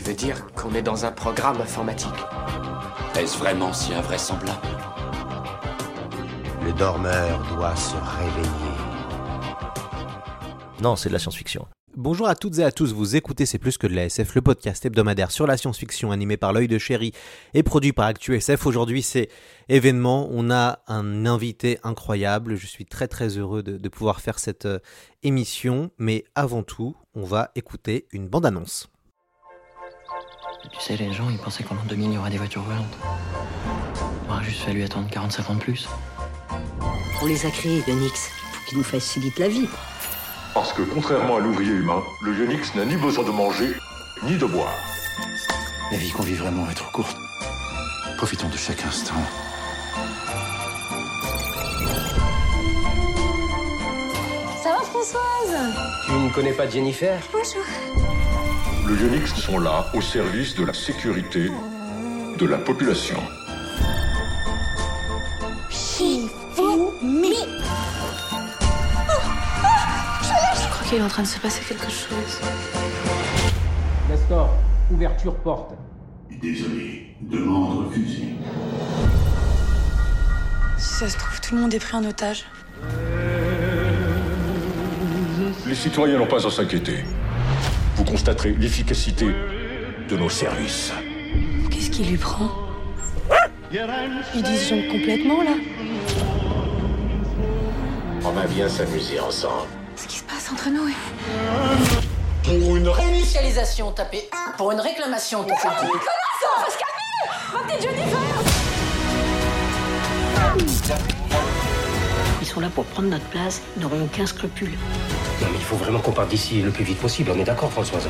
[0.00, 2.08] Tu veux dire qu'on est dans un programme informatique
[3.18, 4.66] Est-ce vraiment si invraisemblable
[6.64, 8.76] Le dormeur doit se réveiller.
[10.80, 11.66] Non, c'est de la science-fiction.
[11.98, 14.40] Bonjour à toutes et à tous, vous écoutez C'est plus que de la SF, le
[14.40, 17.12] podcast hebdomadaire sur la science-fiction animé par l'œil de chéri
[17.52, 18.64] et produit par ActuSF.
[18.64, 19.28] Aujourd'hui c'est
[19.68, 24.38] événement, on a un invité incroyable, je suis très très heureux de, de pouvoir faire
[24.38, 24.78] cette euh,
[25.22, 28.88] émission, mais avant tout on va écouter une bande-annonce.
[30.68, 32.96] Tu sais, les gens, ils pensaient qu'en l'an 2000, il y aurait des voitures volantes.
[34.24, 35.88] Il aura juste fallu attendre 45 ans de plus.
[37.22, 39.68] On les a créés, Unix, pour qu'ils nous facilitent la vie.
[40.54, 43.72] Parce que contrairement à l'ouvrier humain, le Unix n'a ni besoin de manger,
[44.24, 44.74] ni de boire.
[45.90, 47.16] La vie qu'on vit vraiment est trop courte.
[48.16, 49.14] Profitons de chaque instant.
[54.62, 55.74] Ça va, Françoise?
[56.06, 57.18] Tu ne connais pas Jennifer?
[57.32, 57.64] Bonjour.
[58.90, 61.48] Le Unix sont là au service de la sécurité
[62.36, 63.18] de la population.
[65.70, 66.26] Je
[70.68, 72.40] crois qu'il est en train de se passer quelque chose.
[74.08, 74.56] Nestor,
[74.90, 75.74] ouverture porte.
[76.42, 78.34] Désolé, demande refusée.
[80.78, 82.44] Si ça se trouve, tout le monde est pris en otage.
[85.64, 87.04] Les citoyens n'ont pas à s'inquiéter.
[88.00, 89.26] Vous constaterez l'efficacité
[90.08, 90.90] de nos services.
[91.70, 92.48] Qu'est-ce qui lui prend
[93.70, 95.50] Il disjonque complètement, là
[98.24, 99.68] On va bien s'amuser ensemble.
[99.96, 100.88] Ce qui se passe entre nous
[102.42, 104.52] Pour une Réinitialisation, tapez 1.
[104.56, 105.88] Pour une réclamation, tapez 2.
[105.88, 106.00] Comment
[106.40, 107.99] ça Faut se calmer?
[112.50, 114.70] Sont là pour prendre notre place, ils n'auront aucun scrupule.
[115.40, 117.30] Non, mais il faut vraiment qu'on parte d'ici le plus vite possible.
[117.34, 118.08] On est d'accord, Françoise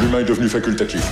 [0.00, 1.02] L'humain est devenu facultatif.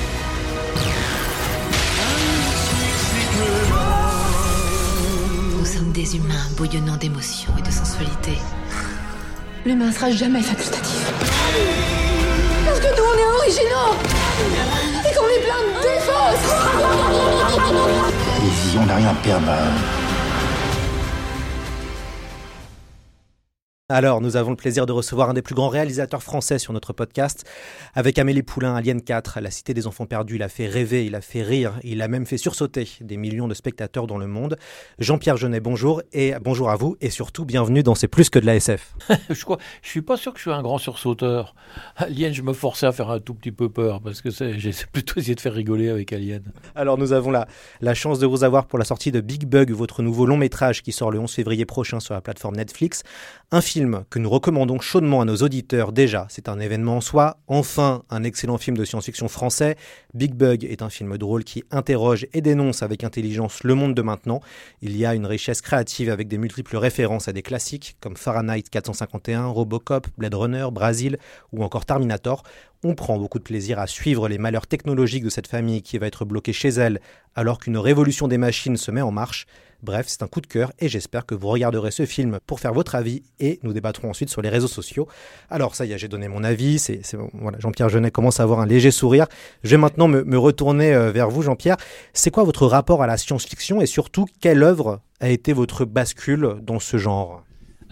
[5.59, 8.33] Nous sommes des humains bouillonnant d'émotions et de sensualité.
[9.65, 11.11] L'humain sera jamais facultatif.
[12.67, 13.95] Parce que nous, on est originaux
[15.09, 16.37] Et qu'on est plein de défauts
[18.37, 20.02] Allez-y, on n'a rien à perdre.
[23.95, 26.95] Alors, nous avons le plaisir de recevoir un des plus grands réalisateurs français sur notre
[26.95, 27.45] podcast.
[27.93, 31.15] Avec Amélie Poulain, Alien 4, La Cité des Enfants Perdus, il a fait rêver, il
[31.15, 34.57] a fait rire, il a même fait sursauter des millions de spectateurs dans le monde.
[34.99, 38.47] Jean-Pierre Jeunet, bonjour, et bonjour à vous, et surtout bienvenue dans C'est plus que de
[38.47, 38.95] la SF.
[39.29, 41.55] je crois, je suis pas sûr que je suis un grand sursauteur.
[41.97, 44.71] Alien, je me forçais à faire un tout petit peu peur, parce que c'est- j'ai
[44.91, 46.45] plutôt essayé de faire rigoler avec Alien.
[46.75, 47.47] Alors, nous avons la,
[47.83, 50.83] la chance de vous avoir pour la sortie de Big Bug, votre nouveau long métrage
[50.83, 53.03] qui sort le 11 février prochain sur la plateforme Netflix.
[53.51, 56.26] Un film que nous recommandons chaudement à nos auditeurs déjà.
[56.28, 57.38] C'est un événement en soi.
[57.47, 59.76] Enfin, un excellent film de science-fiction français.
[60.15, 64.03] Big Bug est un film drôle qui interroge et dénonce avec intelligence le monde de
[64.03, 64.41] maintenant.
[64.81, 68.65] Il y a une richesse créative avec des multiples références à des classiques comme Fahrenheit
[68.70, 71.19] 451, Robocop, Blade Runner, Brasil
[71.53, 72.43] ou encore Terminator.
[72.84, 76.06] On prend beaucoup de plaisir à suivre les malheurs technologiques de cette famille qui va
[76.06, 77.00] être bloquée chez elle
[77.34, 79.47] alors qu'une révolution des machines se met en marche.
[79.82, 82.72] Bref, c'est un coup de cœur et j'espère que vous regarderez ce film pour faire
[82.72, 85.09] votre avis et nous débattrons ensuite sur les réseaux sociaux.
[85.50, 87.00] Alors ça y est, j'ai donné mon avis, c'est,
[87.34, 89.26] voilà, Jean-Pierre Jeunet commence à avoir un léger sourire.
[89.65, 91.76] Je vais maintenant me, me retourner euh, vers vous Jean-Pierre.
[92.12, 96.56] C'est quoi votre rapport à la science-fiction et surtout quelle œuvre a été votre bascule
[96.62, 97.43] dans ce genre?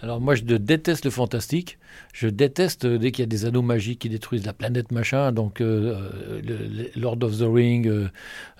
[0.01, 1.77] Alors moi, je déteste le fantastique.
[2.13, 5.31] Je déteste euh, dès qu'il y a des anneaux magiques qui détruisent la planète machin.
[5.31, 5.95] Donc euh,
[6.49, 7.91] euh, Lord of the Ring,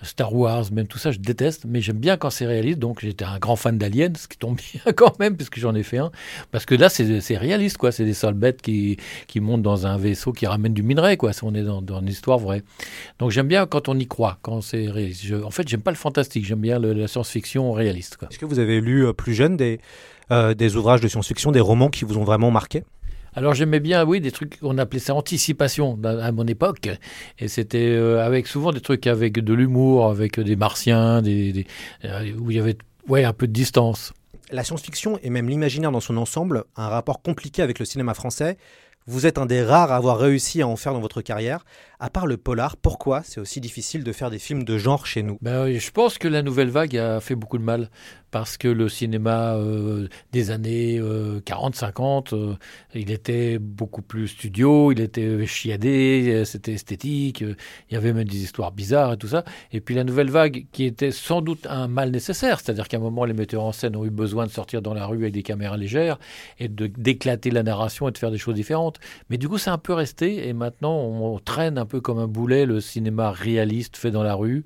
[0.02, 1.64] Star Wars, même tout ça, je déteste.
[1.66, 2.78] Mais j'aime bien quand c'est réaliste.
[2.78, 5.82] Donc j'étais un grand fan d'Alien, ce qui tombe bien quand même, puisque j'en ai
[5.82, 6.12] fait un.
[6.52, 7.90] Parce que là, c'est réaliste, quoi.
[7.90, 8.96] C'est des sales bêtes qui,
[9.26, 11.32] qui montent dans un vaisseau qui ramène du minerai, quoi.
[11.32, 12.62] Si on est dans, dans une histoire vraie.
[13.18, 15.32] Donc j'aime bien quand on y croit, quand c'est réaliste.
[15.44, 16.44] En fait, j'aime pas le fantastique.
[16.44, 18.18] J'aime bien la science-fiction réaliste.
[18.30, 19.80] Est-ce que vous avez lu plus jeune des,
[20.32, 22.82] euh, des ouvrages de science-fiction, des romans qui vous ont vraiment marqué
[23.34, 26.88] Alors j'aimais bien, oui, des trucs, on appelait ça anticipation dans- à mon époque.
[27.38, 31.66] Et c'était euh, avec souvent des trucs avec de l'humour, avec des martiens, des, des-
[32.04, 32.76] euh, où il y avait
[33.08, 34.12] ouais, un peu de distance.
[34.50, 38.12] La science-fiction et même l'imaginaire dans son ensemble a un rapport compliqué avec le cinéma
[38.14, 38.58] français.
[39.06, 41.64] Vous êtes un des rares à avoir réussi à en faire dans votre carrière.
[41.98, 45.22] À part le polar, pourquoi c'est aussi difficile de faire des films de genre chez
[45.24, 45.38] nous?
[45.40, 47.90] Ben, Je pense que la nouvelle vague a fait beaucoup de mal
[48.32, 52.54] parce que le cinéma euh, des années 40-50, euh, euh,
[52.94, 57.56] il était beaucoup plus studio, il était chiadé, c'était esthétique, il
[57.90, 59.44] y avait même des histoires bizarres et tout ça.
[59.70, 63.00] Et puis la nouvelle vague, qui était sans doute un mal nécessaire, c'est-à-dire qu'à un
[63.00, 65.42] moment, les metteurs en scène ont eu besoin de sortir dans la rue avec des
[65.42, 66.18] caméras légères
[66.58, 68.98] et d'éclater la narration et de faire des choses différentes.
[69.28, 72.28] Mais du coup, c'est un peu resté et maintenant, on traîne un peu comme un
[72.28, 74.64] boulet le cinéma réaliste fait dans la rue.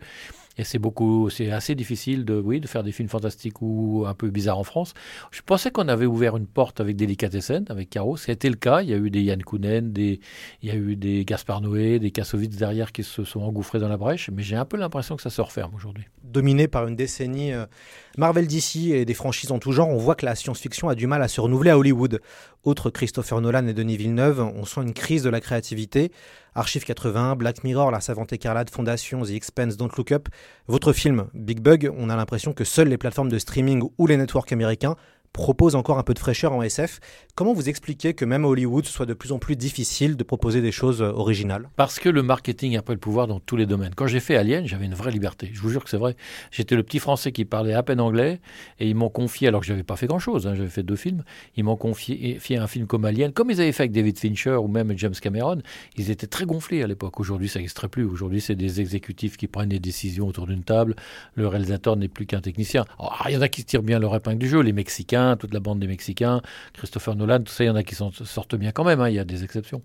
[0.59, 4.15] Et c'est beaucoup, c'est assez difficile de, oui, de faire des films fantastiques ou un
[4.15, 4.95] peu bizarres en France.
[5.31, 8.17] Je pensais qu'on avait ouvert une porte avec Delicatessen, avec Caro.
[8.17, 8.83] C'était le cas.
[8.83, 10.21] Il y a eu des Yann Kounen, des,
[10.63, 13.89] il y a eu des Gaspard Noé, des Kassovitz derrière qui se sont engouffrés dans
[13.89, 14.31] la brèche.
[14.31, 16.05] Mais j'ai un peu l'impression que ça se referme aujourd'hui.
[16.25, 17.67] Dominé par une décennie euh,
[18.17, 21.07] Marvel DC et des franchises en tout genre, on voit que la science-fiction a du
[21.07, 22.23] mal à se renouveler à Hollywood.
[22.65, 26.11] Autre Christopher Nolan et Denis Villeneuve, on sent une crise de la créativité.
[26.55, 30.29] Archive 80, Black Mirror, La Savante Écarlate, Fondation, The Expense, Don't Look Up.
[30.67, 34.17] Votre film, Big Bug, on a l'impression que seules les plateformes de streaming ou les
[34.17, 34.97] networks américains
[35.37, 36.99] propose encore un peu de fraîcheur en SF.
[37.35, 40.25] Comment vous expliquez que même à Hollywood, ce soit de plus en plus difficile de
[40.25, 41.69] proposer des choses euh, originales?
[41.77, 43.93] Parce que le marketing a pris le pouvoir dans tous les domaines.
[43.95, 45.51] Quand j'ai fait Alien, j'avais une vraie liberté.
[45.53, 46.17] Je vous jure que c'est vrai.
[46.51, 48.41] J'étais le petit Français qui parlait à peine anglais
[48.81, 50.97] et ils m'ont confié, alors que je n'avais pas fait grand-chose, hein, j'avais fait deux
[50.97, 51.23] films,
[51.55, 54.69] ils m'ont confié, un film comme Alien, comme ils avaient fait avec David Fincher ou
[54.69, 55.59] même James Cameron.
[55.99, 57.21] Ils étaient très gonflés à l'époque.
[57.21, 58.05] Aujourd'hui, ça n'existerait plus.
[58.05, 60.97] Aujourd'hui, c'est des exécutifs qui prennent des décisions autour d'une table.
[61.35, 62.87] Le réalisateur n'est plus qu'un technicien.
[63.29, 65.59] il y en a qui tirent bien leur épingle du jeu, les Mexicains toute la
[65.59, 66.43] bande des Mexicains,
[66.75, 69.17] Christopher Nolan, tout ça, il y en a qui sortent bien quand même, hein, il
[69.17, 69.83] y a des exceptions.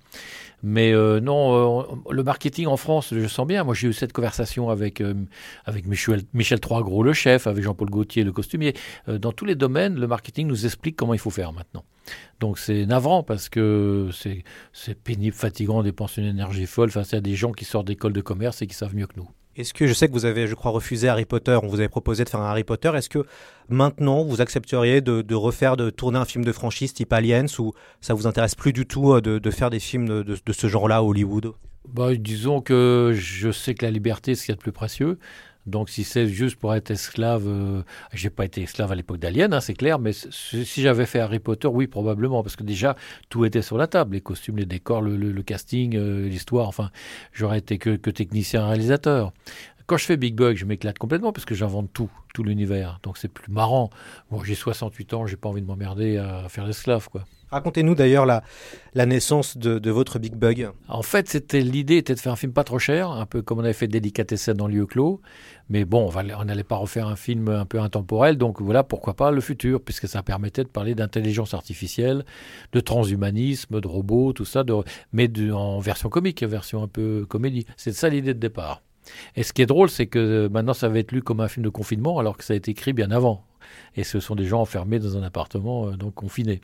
[0.61, 3.63] Mais euh, non, euh, le marketing en France, je sens bien.
[3.63, 5.15] Moi, j'ai eu cette conversation avec, euh,
[5.65, 8.75] avec Michel, Michel Troisgros, le chef, avec Jean-Paul Gaultier, le costumier.
[9.07, 11.83] dans tous les domaines, le marketing nous explique comment il faut faire maintenant.
[12.39, 17.35] Donc c'est navrant parce que c'est pénible, fatigant, dépenser une énergie folle face à des
[17.35, 19.29] gens qui sortent d'école de commerce et qui savent mieux que nous.
[19.57, 21.89] Est-ce que je sais que vous avez, je crois, refusé Harry Potter, on vous avait
[21.89, 22.91] proposé de faire un Harry Potter.
[22.95, 23.25] Est-ce que
[23.67, 28.13] maintenant vous accepteriez de, refaire, de tourner un film de franchise type Aliens ou ça
[28.13, 31.51] vous intéresse plus du tout euh, de, faire des films de, ce genre-là à Hollywood?
[31.87, 34.71] Bah, Disons que je sais que la liberté, c'est ce qu'il y a de plus
[34.71, 35.17] précieux.
[35.65, 39.53] Donc si c'est juste pour être esclave, euh, j'ai pas été esclave à l'époque d'Alien,
[39.53, 42.95] hein, c'est clair, mais si j'avais fait Harry Potter, oui probablement, parce que déjà
[43.29, 46.89] tout était sur la table, les costumes, les décors, le, casting, euh, l'histoire, enfin
[47.31, 49.33] j'aurais été que, que technicien réalisateur.
[49.85, 52.99] Quand je fais Big Bug, je m'éclate complètement parce que j'invente tout, tout l'univers.
[53.03, 53.89] Donc c'est plus marrant.
[54.29, 57.25] Bon, j'ai 68 ans, j'ai pas envie de m'emmerder à faire l'esclave, quoi.
[57.51, 58.43] Racontez-nous d'ailleurs la,
[59.05, 60.69] naissance de, votre Big Bug.
[60.87, 63.63] En fait, l'idée était de faire un film pas trop cher, un peu comme on
[63.63, 65.21] avait fait Délicatessen dans Lieu clos.
[65.69, 69.31] Mais bon, on n'allait pas refaire un film un peu intemporel, donc voilà, pourquoi pas
[69.31, 72.25] le futur, puisque ça permettait de parler d'intelligence artificielle,
[72.71, 74.73] de transhumanisme, de robots, tout ça, de,
[75.13, 77.65] mais en version comique, version un peu comédie.
[77.77, 78.81] C'est ça l'idée de départ.
[79.35, 81.65] Et ce qui est drôle, c'est que maintenant ça va être lu comme un film
[81.65, 83.45] de confinement, alors que ça a été écrit bien avant.
[83.95, 86.61] Et ce sont des gens enfermés dans un appartement, euh, donc confinés.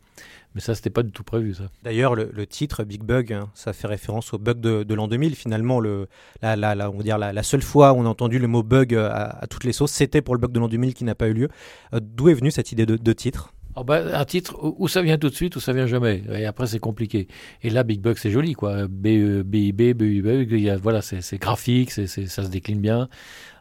[0.58, 1.66] Mais ça, c'était pas du tout prévu, ça.
[1.84, 5.36] D'ailleurs, le, titre Big Bug, hein, ça fait référence au bug de, l'an 2000.
[5.36, 6.08] Finalement, le,
[6.42, 8.96] la, la, on va dire la, seule fois où on a entendu le mot bug
[8.96, 11.28] euh, à, toutes les sauces, c'était pour le bug de l'an 2000 qui n'a pas
[11.28, 11.50] eu lieu.
[11.94, 13.54] Euh, d'où est venue cette idée de, titre?
[13.76, 16.24] Oh bah, un titre où ça vient tout de suite, ou ça vient jamais.
[16.34, 17.28] Et après, c'est compliqué.
[17.62, 18.88] Et là, Big Bug, c'est joli, quoi.
[18.88, 23.10] B, -E B, B, B, B, voilà, c'est graphique, ça se décline bien.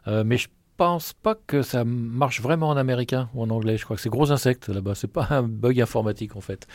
[0.07, 3.77] mais je pense pas que ça marche vraiment en américain ou en anglais.
[3.77, 4.93] Je crois que c'est gros insectes là-bas.
[4.95, 6.67] C'est pas un bug informatique en fait.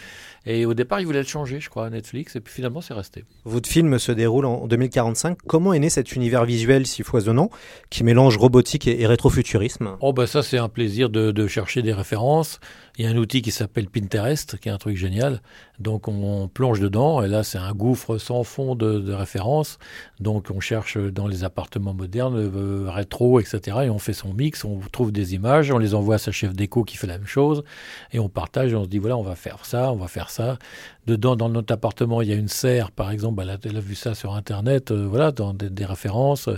[0.44, 2.36] Et au départ, ils voulaient le changer, je crois, à Netflix.
[2.36, 3.24] Et puis finalement, c'est resté.
[3.44, 5.38] Votre film se déroule en 2045.
[5.46, 7.50] Comment est né cet univers visuel si foisonnant
[7.90, 9.96] qui mélange robotique et, rétrofuturisme?
[10.00, 12.58] Oh bah ça, c'est un plaisir de, de chercher des références.
[12.98, 15.40] Il y a un outil qui s'appelle Pinterest, qui est un truc génial.
[15.78, 19.78] Donc on plonge dedans, et là c'est un gouffre sans fond de, de références.
[20.20, 23.78] Donc on cherche dans les appartements modernes, euh, rétro, etc.
[23.84, 26.52] Et on fait son mix, on trouve des images, on les envoie à sa chef
[26.52, 27.64] déco qui fait la même chose,
[28.12, 30.28] et on partage, et on se dit voilà, on va faire ça, on va faire
[30.28, 30.58] ça.
[31.06, 34.14] Dedans, dans notre appartement, il y a une serre, par exemple, elle a, vu ça
[34.14, 36.48] sur Internet, euh, voilà, dans des, références.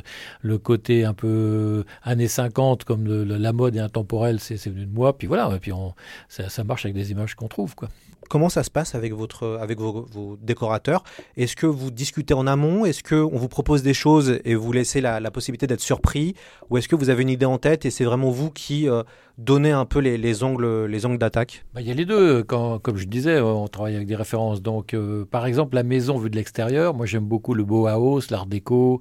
[0.42, 5.16] Le côté un peu années 50, comme la mode est intemporelle, c'est venu de moi.
[5.16, 5.94] Puis voilà, et puis on,
[6.28, 7.74] ça, marche avec des images qu'on trouve.
[7.74, 7.88] Quoi.
[8.28, 11.02] Comment ça se passe avec, votre, avec vos, décorateurs?
[11.37, 12.85] Est-ce que vous discutez en amont?
[12.85, 16.35] Est-ce qu'on vous propose des choses et vous laissez la, possibilité d'être surpris?
[16.71, 19.02] Ou est-ce que vous avez une idée en tête et c'est vraiment vous qui, euh,
[19.38, 21.64] donner un peu les, les angles, les angles d'attaque?
[21.75, 22.43] Bah, Il y a les deux.
[22.45, 24.62] Comme je disais, on travaille avec des références.
[24.62, 26.95] Donc, euh, par exemple, la maison vue de l'extérieur.
[26.95, 29.00] Moi, j'aime beaucoup le Bauhaus, l'Art déco.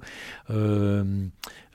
[0.50, 1.04] Euh,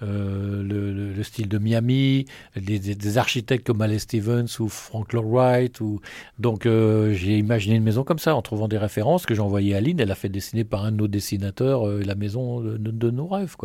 [0.01, 2.25] euh, le, le, style de Miami,
[2.55, 5.81] des architectes comme Al Stevens ou Frank Lloyd Wright.
[5.81, 5.99] Ou...
[6.37, 9.75] Donc euh, j'ai imaginé une maison comme ça en trouvant des références que j'ai envoyées
[9.75, 9.99] à Lynn.
[9.99, 13.55] Elle a fait dessiner par un de nos dessinateurs euh, la maison de, nos rêves.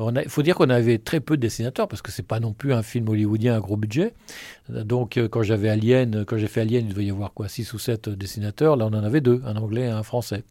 [0.00, 2.72] Il faut dire qu'on avait très peu de dessinateurs parce que c'est pas non plus
[2.72, 4.14] un film hollywoodien à gros budget.
[4.68, 7.78] Donc quand j'avais Alien, quand j'ai fait Alien, il devait y avoir quoi, six ou
[7.78, 8.76] sept dessinateurs.
[8.76, 10.42] Là on en avait deux, un anglais et un français.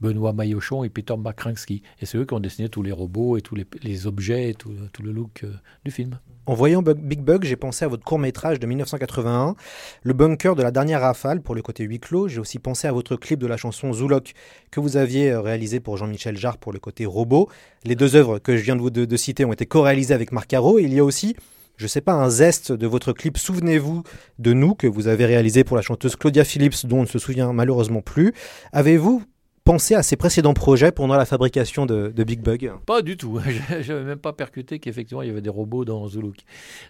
[0.00, 1.82] Benoît Maillochon et Peter McCranksky.
[2.00, 4.72] Et c'est eux qui ont dessiné tous les robots et tous les, objets et tout,
[5.02, 5.52] le look euh,
[5.84, 6.18] du film.
[6.46, 9.56] En voyant Big Bug, j'ai pensé à votre court métrage de 1981,
[10.02, 12.28] Le bunker de la dernière rafale pour le côté huis clos.
[12.28, 14.34] J'ai aussi pensé à votre clip de la chanson Zoulok
[14.70, 17.48] que vous aviez euh, réalisé pour Jean-Michel Jarre pour le côté robot.
[17.84, 20.48] Les deux œuvres que je viens de vous de, citer ont été co-réalisées avec Marc
[20.48, 20.78] Caro.
[20.78, 21.34] Il y a aussi
[21.76, 24.04] je sais pas, un zeste de votre clip Souvenez-vous
[24.38, 27.18] de nous que vous avez réalisé pour la chanteuse Claudia Phillips dont on ne se
[27.18, 28.32] souvient malheureusement plus.
[28.72, 29.24] Avez-vous
[29.64, 33.40] pensé à ses précédents projets pendant la fabrication de, Big Bug Pas du tout.
[33.80, 36.36] J'avais même pas percuté qu'effectivement il y avait des robots dans Zuluk.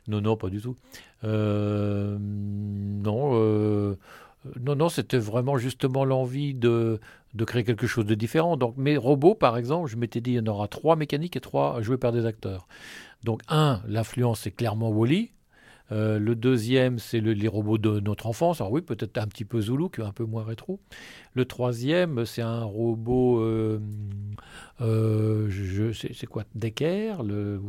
[0.08, 0.76] Non, non, pas du tout.
[1.22, 3.96] Euh, non, euh,
[4.60, 7.00] non, non, c'était vraiment justement l'envie de,
[7.34, 8.56] de créer quelque chose de différent.
[8.56, 11.40] Donc mes robots, par exemple, je m'étais dit il y en aura trois mécaniques et
[11.40, 12.66] trois joués par des acteurs.
[13.22, 15.30] Donc un, l'influence c'est clairement Wally.
[15.92, 18.60] Euh, le deuxième, c'est le, les robots de notre enfance.
[18.60, 20.80] Alors oui, peut-être un petit peu Zulu, un peu moins rétro.
[21.34, 23.80] Le troisième, c'est un robot, euh,
[24.80, 27.60] euh, c'est quoi Decker, le.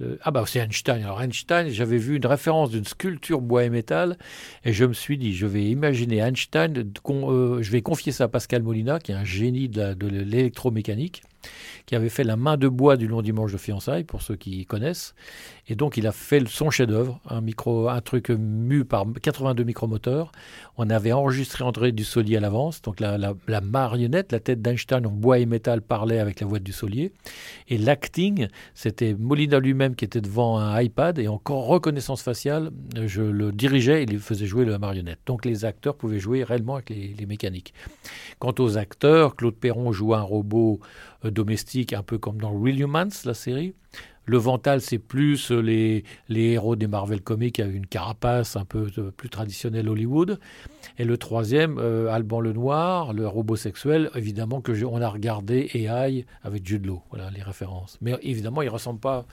[0.00, 1.02] Le, ah bah c'est Einstein.
[1.02, 4.16] Alors Einstein, j'avais vu une référence d'une sculpture bois et métal,
[4.64, 8.62] et je me suis dit, je vais imaginer Einstein, je vais confier ça à Pascal
[8.62, 11.22] Molina, qui est un génie de l'électromécanique
[11.86, 14.66] qui avait fait la main de bois du long dimanche de fiançailles, pour ceux qui
[14.66, 15.14] connaissent.
[15.68, 20.32] Et donc, il a fait son chef-d'œuvre, un, un truc mu par 82 micromoteurs.
[20.76, 22.82] On avait enregistré André Dussolier à l'avance.
[22.82, 26.64] Donc, la, marionnette, la tête d'Einstein en bois et métal parlait avec la voix de
[26.64, 27.12] Dussolier.
[27.68, 32.70] Et l'acting, c'était Molina lui-même qui était devant un iPad et encore reconnaissance faciale,
[33.06, 35.20] je le dirigeais et il faisait jouer la marionnette.
[35.26, 37.74] Donc, les acteurs pouvaient jouer réellement avec les, les mécaniques.
[38.38, 40.80] Quant aux acteurs, Claude Perron joue un robot
[41.24, 43.74] euh, domestique, un peu comme dans Real Humans, la série.
[44.28, 48.90] Le Vental, c'est plus les, les, héros des Marvel Comics avec une carapace un peu
[48.98, 50.38] euh, plus traditionnelle Hollywood.
[50.98, 55.70] Et le troisième, euh, Alban le Noir, le robot sexuel, évidemment que on a regardé
[55.72, 57.96] AI avec Jude voilà les références.
[58.02, 59.24] Mais évidemment, ils ressemblent pas.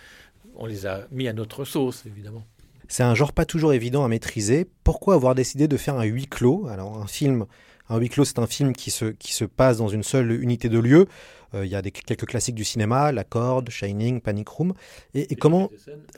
[0.55, 2.45] On les a mis à notre sauce, évidemment.
[2.87, 4.65] C'est un genre pas toujours évident à maîtriser.
[4.85, 6.67] Pourquoi avoir décidé de faire un huis clos?
[6.67, 7.45] Alors un film,
[7.89, 10.69] un huis clos, c'est un film qui se, qui se passe dans une seule unité
[10.69, 11.07] de lieu.
[11.55, 14.73] Euh, il y a des, quelques classiques du cinéma, La Corde, Shining, Panic Room.
[15.13, 15.69] Et, et comment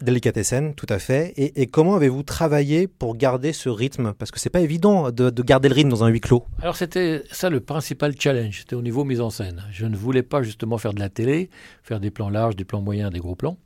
[0.02, 1.34] Delicatessen, tout à fait.
[1.38, 4.14] Et, et comment avez-vous travaillé pour garder ce rythme?
[4.14, 6.46] Parce que c'est pas évident de, de, garder le rythme dans un huis clos.
[6.62, 9.64] Alors c'était ça le principal challenge, c'était au niveau mise en scène.
[9.72, 11.50] Je ne voulais pas justement faire de la télé,
[11.84, 13.58] faire des plans larges, des plans moyens, des gros plans.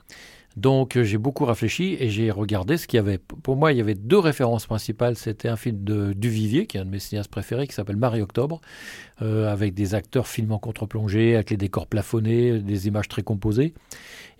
[0.57, 3.17] Donc j'ai beaucoup réfléchi et j'ai regardé ce qu'il y avait.
[3.17, 5.15] Pour moi, il y avait deux références principales.
[5.15, 8.21] C'était un film de Duvivier, qui est un de mes cinéastes préférés, qui s'appelle Marie
[8.21, 8.59] Octobre,
[9.21, 13.73] euh, avec des acteurs filmant contre-plongée, avec les décors plafonnés, des images très composées.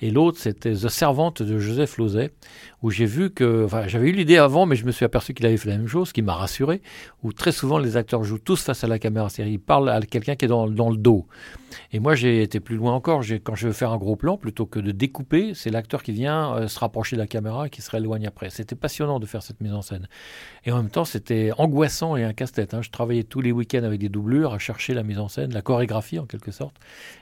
[0.01, 2.31] Et l'autre, c'était The Servante de Joseph Lozay,
[2.81, 5.57] où j'ai vu que, j'avais eu l'idée avant, mais je me suis aperçu qu'il avait
[5.57, 6.81] fait la même chose, ce qui m'a rassuré,
[7.21, 10.01] où très souvent les acteurs jouent tous face à la caméra, c'est-à-dire ils parlent à
[10.01, 11.27] quelqu'un qui est dans, dans, le dos.
[11.93, 14.65] Et moi, j'ai été plus loin encore, quand je veux faire un gros plan, plutôt
[14.65, 17.81] que de découper, c'est l'acteur qui vient euh, se rapprocher de la caméra et qui
[17.81, 18.49] se rééloigne après.
[18.49, 20.07] C'était passionnant de faire cette mise en scène.
[20.65, 22.73] Et en même temps, c'était angoissant et un casse-tête.
[22.73, 22.81] Hein.
[22.81, 25.61] Je travaillais tous les week-ends avec des doublures à chercher la mise en scène, la
[25.61, 26.75] chorégraphie en quelque sorte.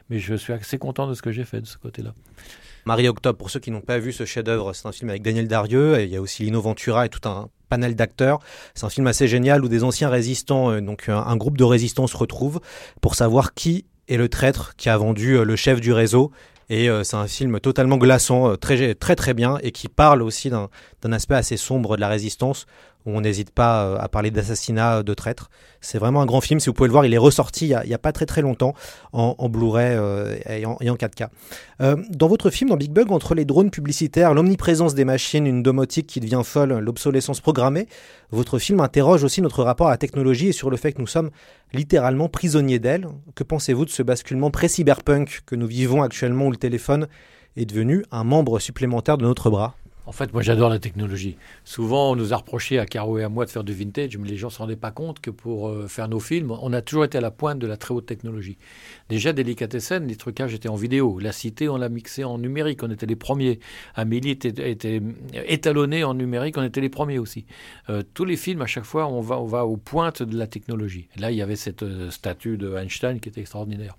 [0.10, 2.14] Mais je suis assez content de ce que j'ai fait de ce côté-là.
[2.86, 5.48] Marie Octobre, pour ceux qui n'ont pas vu ce chef-d'œuvre, c'est un film avec Daniel
[5.48, 8.40] Darieux, et il y a aussi Lino Ventura et tout un panel d'acteurs.
[8.74, 11.64] C'est un film assez génial où des anciens résistants, euh, donc un, un, groupe de
[11.64, 12.60] résistants se retrouvent
[13.02, 16.32] pour savoir qui est le traître qui a vendu euh, le chef du réseau.
[16.70, 20.50] Et euh, c'est un film totalement glaçant, très très très bien, et qui parle aussi
[20.50, 22.68] d'un aspect assez sombre de la résistance,
[23.06, 25.50] où on n'hésite pas à parler d'assassinat de traîtres.
[25.82, 26.60] C'est vraiment un grand film.
[26.60, 28.74] Si vous pouvez le voir, il est ressorti il n'y a, pas très très longtemps
[29.14, 31.28] en, Blu-ray euh, et, en, et, en, 4K.
[31.82, 35.64] Euh, dans votre film, dans Big Bug, entre les drones publicitaires, l'omniprésence des machines, une
[35.64, 37.88] domotique qui devient folle, l'obsolescence programmée,
[38.32, 41.08] votre film interroge aussi notre rapport à la technologie et sur le fait que nous
[41.08, 41.32] sommes
[41.74, 43.08] littéralement prisonniers d'elle.
[43.36, 47.08] Que pensez-vous de ce basculement pré-cyberpunk que nous vivons actuellement où le téléphone
[47.56, 49.76] est devenu un membre supplémentaire de notre bras?
[50.10, 51.38] En fait, moi, j'adore la technologie.
[51.64, 54.28] Souvent, on nous a reproché à Caro et à moi de faire du vintage, mais
[54.28, 56.82] les gens ne se rendaient pas compte que pour euh, faire nos films, on a
[56.82, 58.58] toujours été à la pointe de la très haute technologie.
[59.10, 61.20] Déjà, Délicatessen, les trucages étaient en vidéo.
[61.20, 62.82] La Cité, on l'a mixé en numérique.
[62.82, 63.60] On était les premiers.
[63.94, 65.00] Amélie était, était
[65.46, 66.58] étalonnée en numérique.
[66.58, 67.46] On était les premiers aussi.
[67.92, 71.08] Euh, tous les films, à chaque fois, on va, aux pointes de la technologie.
[71.20, 73.96] Là, il y avait cette euh, statue de Einstein qui était extraordinaire.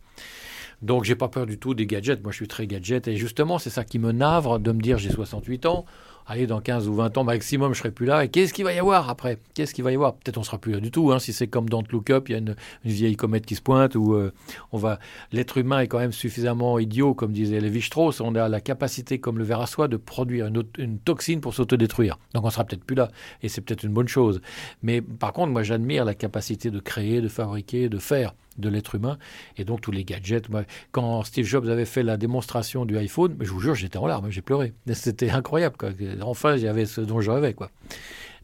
[0.82, 2.22] Donc j'ai pas peur du tout des gadgets.
[2.22, 4.98] Moi je suis très gadget et justement c'est ça qui me navre de me dire
[4.98, 5.84] j'ai 68 ans.
[6.32, 8.24] Allez, dans 15 ou 20 ans maximum, je serai plus là.
[8.24, 9.38] Et qu'est-ce qu'il va y avoir après?
[9.54, 10.14] Qu'est-ce qu'il va y avoir?
[10.14, 11.10] Peut-être on sera plus là du tout.
[11.10, 13.60] Hein, si c'est comme dans Look Up, il y a une, vieille comète qui se
[13.60, 14.32] pointe où euh,
[14.70, 15.00] on va.
[15.32, 18.20] L'être humain est quand même suffisamment idiot, comme disait Lévi-Strauss.
[18.20, 21.52] On a la capacité, comme le ver à soie, de produire une, une toxine pour
[21.52, 22.16] s'autodétruire.
[22.34, 23.08] Donc on sera peut-être plus là.
[23.42, 24.40] Et c'est peut-être une bonne chose.
[24.84, 28.94] Mais par contre, moi j'admire la capacité de créer, de fabriquer, de faire de l'être
[28.94, 29.18] humain.
[29.56, 30.46] Et donc tous les gadgets.
[30.92, 34.30] quand Steve Jobs avait fait la démonstration du iPhone, je vous jure, j'étais en larmes,
[34.30, 34.72] j'ai pleuré.
[34.92, 35.76] C'était incroyable.
[35.76, 35.90] Quoi.
[36.22, 37.54] Enfin, avait ce dont je rêvais.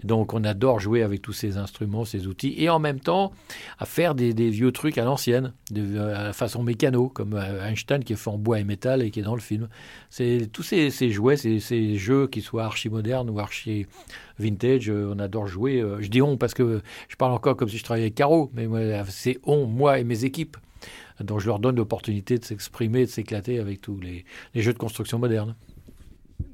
[0.06, 3.32] Donc on adore jouer avec tous ces instruments, ces outils, et en même temps
[3.78, 8.12] à faire des, vieux trucs à l'ancienne, de à façon mécano, comme euh, Einstein qui
[8.12, 9.68] est fait en bois et métal et qui est dans le film.
[10.08, 13.86] C'est tous ces, jouets, ces, jeux qui soient archi modernes ou archi
[14.38, 15.80] vintage, euh, on adore jouer.
[15.80, 18.50] Euh, je dis on parce que je parle encore comme si je travaillais avec Caro,
[18.54, 18.68] mais
[19.08, 20.56] c'est on, moi et mes équipes.
[21.20, 25.18] Donc je leur donne l'opportunité de s'exprimer, de s'éclater avec tous les jeux de construction
[25.18, 25.56] modernes.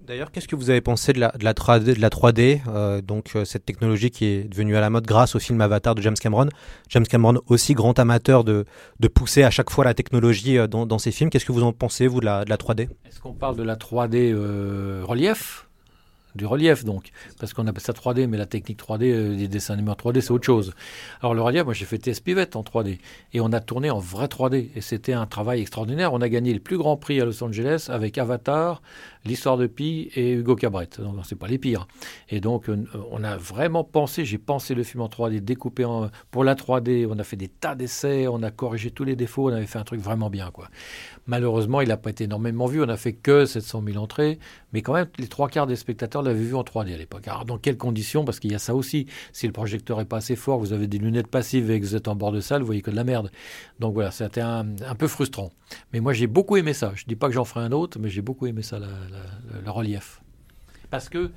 [0.06, 3.00] D'ailleurs, qu'est-ce que vous avez pensé de la, de la 3D, de la 3D euh,
[3.00, 6.02] donc euh, cette technologie qui est devenue à la mode grâce au film Avatar de
[6.02, 6.48] James Cameron?
[6.88, 8.64] James Cameron, aussi grand amateur de,
[9.14, 11.30] pousser à chaque fois la technologie euh, dans, ses films.
[11.30, 13.62] Qu'est-ce que vous en pensez, vous, de la, de la 3D Est-ce qu'on parle de
[13.62, 14.34] la 3D
[15.02, 15.68] relief?
[16.34, 19.90] Du relief donc, parce qu'on appelle ça 3D, mais la technique 3D, des dessins animés
[19.90, 20.72] en 3D, c'est autre chose.
[21.20, 22.98] Alors le relief, moi j'ai fait TS Pivot en 3D,
[23.34, 26.14] et on a tourné en vrai 3D, et c'était un travail extraordinaire.
[26.14, 28.80] On a gagné le plus grand prix à Los Angeles avec Avatar,
[29.24, 30.88] l'histoire de Pi et Hugo Cabret.
[30.98, 31.86] Donc c'est pas les pires.
[32.28, 36.10] Et donc euh, on a vraiment pensé, j'ai pensé le film en 3D, découpé en,
[36.30, 39.50] pour la 3D, on a fait des tas d'essais, on a corrigé tous les défauts,
[39.50, 40.68] on avait fait un truc vraiment bien quoi.
[41.26, 44.38] Malheureusement, il n'a pas été énormément vu, on a fait que 700 000 entrées,
[44.72, 47.28] mais quand même les trois quarts des spectateurs l'avaient vu en 3D à l'époque.
[47.28, 48.24] Alors dans quelles conditions?
[48.24, 49.06] Parce qu'il y a ça aussi.
[49.32, 51.96] Si le projecteur est pas assez fort, vous avez des lunettes passives et que vous
[51.96, 53.30] êtes en bord de salle, vous voyez que de la merde.
[53.78, 54.64] Donc voilà, c'était un,
[54.98, 55.50] peu frustrant.
[55.92, 56.92] Mais moi j'ai beaucoup aimé ça.
[56.94, 58.78] Je dis pas que j'en ferai un autre, mais j'ai beaucoup aimé ça.
[58.78, 58.88] La,
[59.64, 60.22] le relief.
[60.92, 61.30] Parce que,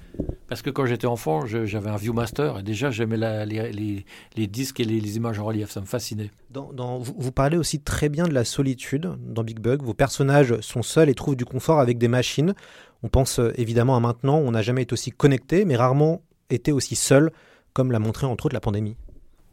[0.50, 3.15] parce que quand j'étais enfant, j'avais un Viewmaster et déjà j'aimais
[3.46, 6.29] les, disques et les, images en relief, ça me fascinait.
[6.53, 9.82] Vous, parlez aussi très bien de la solitude dans Big Bug.
[9.82, 12.53] Vos personnages sont seuls et trouvent du confort avec des machines.
[13.01, 16.73] On pense euh, évidemment à maintenant, on n'a jamais été aussi connecté, mais rarement été
[16.73, 17.32] aussi seul,
[17.71, 18.97] comme l'a montré entre autres la pandémie.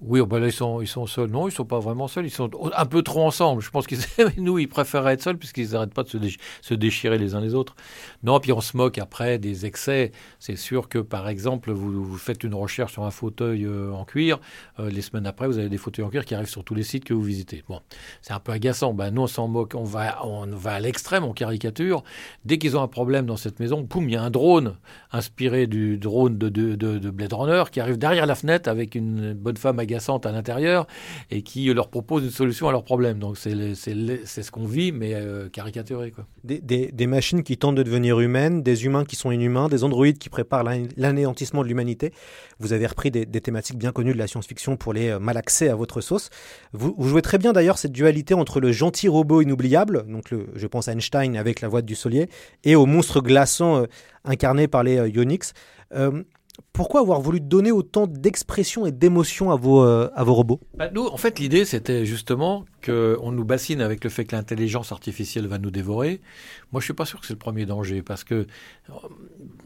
[0.05, 1.31] Oui, ben là, ils sont, ils sont seuls.
[1.31, 2.27] Non, ils sont pas vraiment seuls.
[2.27, 3.63] Ils sont un peu trop ensemble.
[3.63, 4.01] Je pense qu'ils,
[4.37, 6.09] nous, ils préfèrent être seuls puisqu'ils n'arrêtent pas de
[6.61, 7.77] se, déchirer les uns les autres.
[8.25, 10.11] Non, puis on se moque après des excès.
[10.41, 14.41] C'est sûr que, par exemple, vous, faites une recherche sur un fauteuil euh, en cuir.
[14.81, 16.83] Euh, les semaines après, vous avez des fauteuils en cuir qui arrivent sur tous les
[16.83, 17.63] sites que vous visitez.
[17.69, 17.81] Bon,
[18.23, 18.95] c'est un peu agaçant.
[18.95, 19.75] Ben, nous, on s'en moque.
[19.77, 22.03] On va, on va à l'extrême, on caricature.
[22.45, 24.77] Dès qu'ils ont un problème dans cette maison, boum, il y a un drone
[25.13, 29.35] inspiré du drone de, de, de, Blade Runner qui arrive derrière la fenêtre avec une
[29.35, 30.87] bonne femme agaçante à l'intérieur
[31.31, 33.19] et qui leur propose une solution à leurs problèmes.
[33.19, 36.11] Donc c'est ce qu'on vit, mais euh, caricaturé.
[36.11, 36.27] Quoi.
[36.45, 40.19] Des, des, machines qui tentent de devenir humaines, des humains qui sont inhumains, des androïdes
[40.19, 40.65] qui préparent
[40.97, 42.13] l'anéantissement de l'humanité.
[42.59, 45.75] Vous avez repris des, thématiques bien connues de la science-fiction pour les euh, malaxer à
[45.75, 46.31] votre sauce.
[46.73, 50.89] Vous, jouez très bien d'ailleurs cette dualité entre le gentil robot inoubliable, donc je pense
[50.89, 52.29] à Einstein avec la voix du Solier,
[52.65, 53.87] et au monstre glaçant euh,
[54.25, 55.53] incarné par les Yonix
[56.73, 60.91] pourquoi avoir voulu donner autant d'expression et d'émotion à vos, euh, à vos robots bah,
[60.93, 65.47] Nous, en fait, l'idée, c'était justement qu'on nous bassine avec le fait que l'intelligence artificielle
[65.47, 66.21] va nous dévorer.
[66.73, 68.93] Moi, je suis pas sûr que c'est le premier danger, parce que, euh,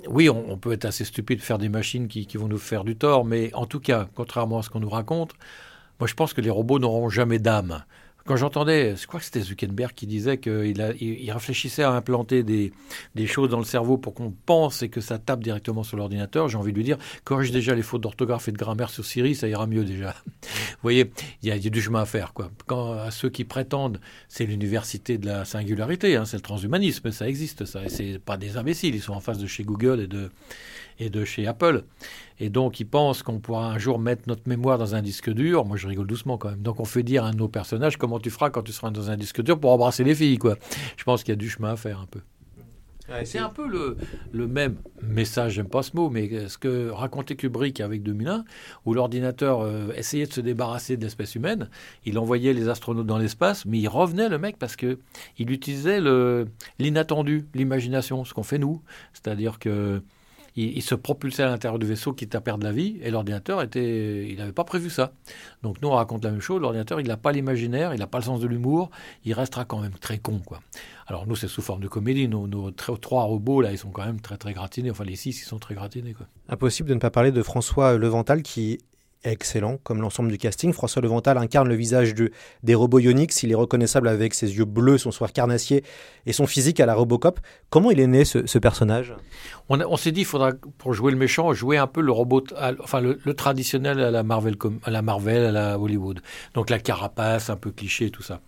[0.09, 2.82] oui, on, peut être assez stupide de faire des machines qui, qui vont nous faire
[2.82, 5.32] du tort, mais en tout cas, contrairement à ce qu'on nous raconte,
[6.00, 7.85] moi, je pense que les robots n'auront jamais d'âme.
[8.26, 12.72] Quand j'entendais, je crois que c'était Zuckerberg qui disait qu'il il réfléchissait à implanter des,
[13.14, 16.48] des choses dans le cerveau pour qu'on pense et que ça tape directement sur l'ordinateur,
[16.48, 19.36] j'ai envie de lui dire, corrige déjà les fautes d'orthographe et de grammaire sur Siri,
[19.36, 20.14] ça ira mieux déjà.
[20.42, 21.12] Vous voyez,
[21.42, 22.32] il y, a, du chemin à faire.
[22.32, 22.50] Quoi.
[22.66, 27.28] Quand, à ceux qui prétendent, c'est l'université de la singularité, hein, c'est le transhumanisme, ça
[27.28, 27.84] existe, ça.
[27.84, 30.30] Et c'est pas des imbéciles, ils sont en face de chez Google et de,
[30.98, 31.85] et de chez Apple.
[32.38, 35.64] Et donc, ils pensent qu'on pourra un jour mettre notre mémoire dans un disque dur.
[35.64, 36.62] Moi, je rigole doucement quand même.
[36.62, 39.16] Donc, on fait dire à nos personnages comment tu feras quand tu seras dans un
[39.16, 40.56] disque dur pour embrasser les filles, quoi.
[40.96, 42.20] Je pense qu'il y a du chemin à faire un peu.
[43.24, 43.96] c'est un peu le,
[44.32, 48.44] le même message, j'aime pas ce mot, mais ce que racontait Kubrick avec 2001,
[48.85, 51.70] où l'ordinateur euh, essayait de se débarrasser de l'espèce humaine,
[52.04, 54.98] il envoyait les astronautes dans l'espace, mais il revenait le mec parce que
[55.38, 56.00] il utilisait
[56.78, 58.82] l'inattendu, l'imagination, ce qu'on fait nous,
[59.14, 60.02] c'est-à-dire que
[60.56, 64.26] il, se propulsait à l'intérieur du vaisseau quitte à perdre la vie, et l'ordinateur était,
[64.28, 65.12] il n'avait pas prévu ça.
[65.62, 68.18] Donc nous on raconte la même chose, l'ordinateur il n'a pas l'imaginaire, il n'a pas
[68.18, 68.90] le sens de l'humour,
[69.24, 70.60] il restera quand même très con quoi.
[71.06, 74.20] Alors nous c'est sous forme de comédie, nos, trois robots là ils sont quand même
[74.20, 76.14] très très gratinés, enfin les six ils sont très gratinés.
[76.48, 78.78] Impossible de ne pas parler de François Levental qui
[79.30, 80.72] excellent, comme l'ensemble du casting.
[80.72, 82.30] François Levental incarne le visage de,
[82.62, 83.42] des robots Ionix.
[83.42, 85.84] Il est reconnaissable avec ses yeux bleus, son soir carnassier
[86.26, 87.40] et son physique à la Robocop.
[87.70, 89.14] Comment il est né ce, personnage?
[89.68, 92.44] On, s'est dit, il faudra, pour jouer le méchant, jouer un peu le robot,
[92.82, 96.20] enfin le, traditionnel à la, Marvel, à la Marvel, à la Hollywood.
[96.54, 98.40] Donc la carapace, un peu cliché, tout ça.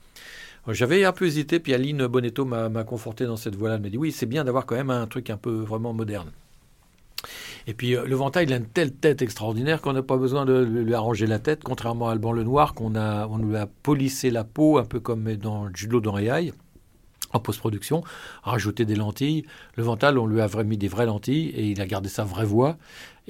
[0.69, 3.77] J'avais un peu hésité, puis Aline Bonetto m'a conforté dans cette voie-là.
[3.77, 6.31] Elle m'a dit oui, c'est bien d'avoir quand même un truc un peu vraiment moderne.
[7.67, 10.45] Et puis euh, le Ventail, il a une telle tête extraordinaire qu'on n'a pas besoin
[10.45, 14.31] de lui arranger la tête, contrairement à Alban Lenoir, qu'on a, on lui a polissé
[14.31, 16.17] la peau, un peu comme dans Judo dans
[17.33, 18.03] en post-production,
[18.43, 19.45] rajouté des lentilles.
[19.77, 22.47] Le Vental, on lui a mis des vraies lentilles et il a gardé sa vraie
[22.47, 22.79] voix.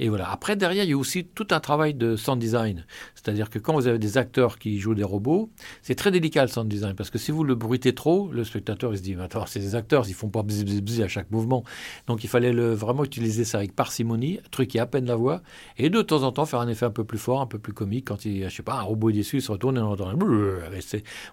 [0.01, 0.31] Et voilà.
[0.31, 2.87] Après, derrière, il y a aussi tout un travail de sound design.
[3.17, 5.51] C'est-à-dire que quand vous avez des acteurs qui jouent des robots,
[5.83, 6.95] c'est très délicat le sound design.
[6.95, 10.09] Parce que si vous le bruitez trop, le spectateur, se dit, attends, c'est des acteurs,
[10.09, 11.65] ils font pas bzz, bzz, à chaque mouvement.
[12.07, 15.43] Donc il fallait vraiment utiliser ça avec parcimonie, truquer à peine la voix,
[15.77, 17.73] et de temps en temps faire un effet un peu plus fort, un peu plus
[17.73, 18.07] comique.
[18.07, 20.13] Quand il, je sais pas, un robot est déçu, il se retourne et on entend,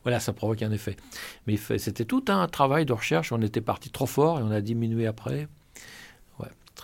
[0.03, 0.95] voilà, ça provoque un effet.
[1.45, 3.31] Mais c'était tout un travail de recherche.
[3.31, 5.47] On était parti trop fort et on a diminué après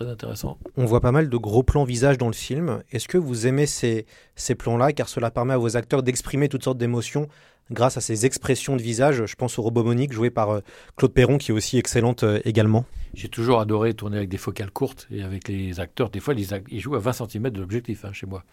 [0.08, 0.58] intéressant.
[0.78, 2.82] On voit pas mal de gros plans visage dans le film.
[2.92, 6.64] Est-ce que vous aimez ces, ces plans-là, car cela permet à vos acteurs d'exprimer toutes
[6.64, 7.28] sortes d'émotions
[7.72, 10.60] grâce à ces expressions de visage Je pense au robot Monique, joué par euh,
[10.98, 12.86] Claude Perron, qui est aussi excellente euh, également.
[13.14, 16.10] J'ai toujours adoré tourner avec des focales courtes et avec les acteurs.
[16.10, 18.44] Des fois, ils, jouent à 20 cm de l'objectif hein, chez moi.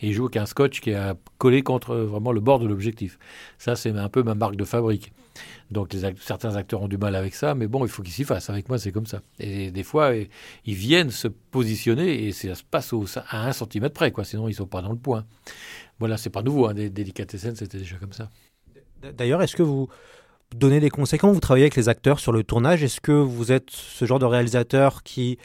[0.00, 2.66] Et ils jouent avec un scotch qui est collé contre euh, vraiment le bord de
[2.66, 3.18] l'objectif.
[3.58, 5.12] Ça, c'est un peu ma marque de fabrique.
[5.70, 8.50] Donc certains acteurs ont du mal avec ça, mais bon, il faut qu'ils s'y fassent.
[8.50, 9.20] Avec moi, c'est comme ça.
[9.40, 12.94] Et des fois, ils viennent se positionner et ça se passe
[13.28, 14.24] à un centimètre près, quoi.
[14.24, 15.24] Sinon, ils sont pas dans le point.
[15.98, 16.66] Voilà, c'est pas nouveau.
[16.66, 18.30] Hein, des délicatessen, c'était déjà comme ça.
[19.12, 19.88] D'ailleurs, est-ce que vous
[20.54, 21.18] donnez des conseils?
[21.18, 22.82] Quand vous travaillez avec les acteurs sur le tournage?
[22.82, 25.38] Est-ce que vous êtes ce genre de réalisateur qui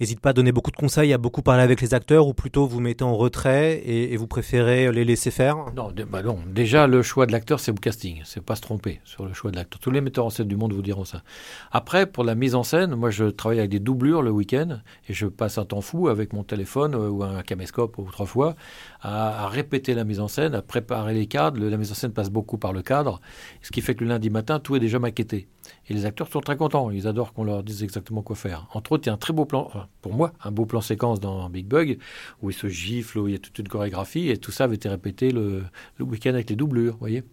[0.00, 2.66] n'hésite pas à donner beaucoup de conseils, à beaucoup parler avec les acteurs, ou plutôt
[2.66, 5.56] vous mettez en retrait et, vous préférez les laisser faire?
[5.76, 9.00] Non, bah non, déjà le choix de l'acteur, c'est le casting, c'est pas se tromper
[9.04, 9.78] sur le choix de l'acteur.
[9.78, 11.22] Tous les metteurs en scène du monde vous diront ça.
[11.70, 15.12] Après, pour la mise en scène, moi je travaille avec des doublures le week-end et
[15.12, 18.56] je passe un temps fou avec mon téléphone euh, ou un caméscope ou trois fois
[19.02, 21.60] à, répéter la mise en scène, à préparer les cadres.
[21.60, 23.20] La mise en scène passe beaucoup par le cadre,
[23.60, 25.48] ce qui fait que le lundi matin, tout est déjà maquetté.
[25.88, 28.66] Et les acteurs sont très contents, ils adorent qu'on leur dise exactement quoi faire.
[28.72, 31.20] Entre autres, il y a un très beau plan, pour moi, un beau plan séquence
[31.20, 31.98] dans Big Bug,
[32.40, 34.76] où ils se giflent, où il y a toute une chorégraphie, et tout ça avait
[34.76, 35.64] été répété le,
[35.98, 37.24] week-end avec les doublures, vous voyez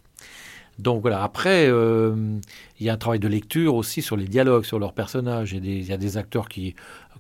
[0.77, 2.39] donc voilà, après, euh,
[2.79, 5.51] il y a un travail de lecture aussi sur les dialogues, sur leurs personnages.
[5.51, 6.73] il y a des acteurs qui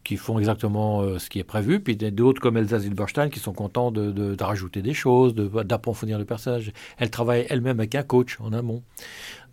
[0.09, 3.53] qui font exactement euh, ce qui est prévu, puis d'autres comme Elsa Zilberstein qui sont
[3.53, 6.71] contents de, de, rajouter des choses, d'approfondir le personnage.
[6.97, 8.81] Elle travaille elle-même avec un coach en amont.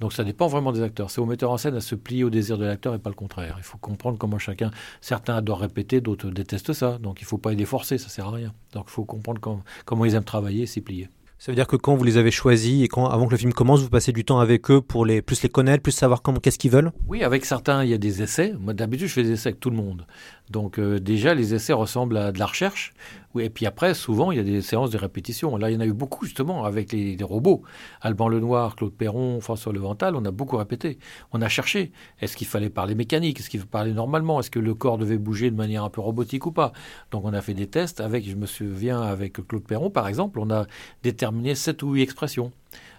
[0.00, 1.10] Donc ça dépend vraiment des acteurs.
[1.10, 3.14] C'est au metteur en scène à se plier au désir de l'acteur et pas le
[3.14, 3.56] contraire.
[3.58, 4.70] Il faut comprendre comment chacun,
[5.02, 6.96] certains adorent répéter, d'autres détestent ça.
[6.96, 8.54] Donc il ne faut pas les forcer, ça sert à rien.
[8.72, 9.42] Donc il faut comprendre
[9.84, 11.10] comment ils aiment travailler et s'y plier.
[11.38, 13.52] Ça veut dire que quand vous les avez choisis et quand, avant que le film
[13.52, 16.40] commence, vous passez du temps avec eux pour les, plus les connaître, plus savoir comment,
[16.40, 16.92] qu'est-ce qu'ils veulent?
[17.06, 18.54] Oui, avec certains, il y a des essais.
[18.58, 20.06] Moi, d'habitude, je fais des essais avec tout le monde.
[20.50, 22.94] Donc, euh, déjà, les essais ressemblent à de la recherche.
[23.38, 25.56] Et puis après, souvent, il y a des séances de répétition.
[25.56, 27.62] Là, il y en a eu beaucoup, justement, avec les, robots.
[28.00, 30.98] Alban Lenoir, Claude Perron, François Levental, on a beaucoup répété.
[31.32, 31.92] On a cherché.
[32.20, 33.40] Est-ce qu'il fallait parler mécanique?
[33.40, 34.40] Est-ce qu'il fallait parler normalement?
[34.40, 36.72] Est-ce que le corps devait bouger de manière un peu robotique ou pas?
[37.10, 40.38] Donc, on a fait des tests avec, je me souviens, avec Claude Perron, par exemple,
[40.38, 40.66] on a
[41.02, 42.52] déterminé sept ou huit expressions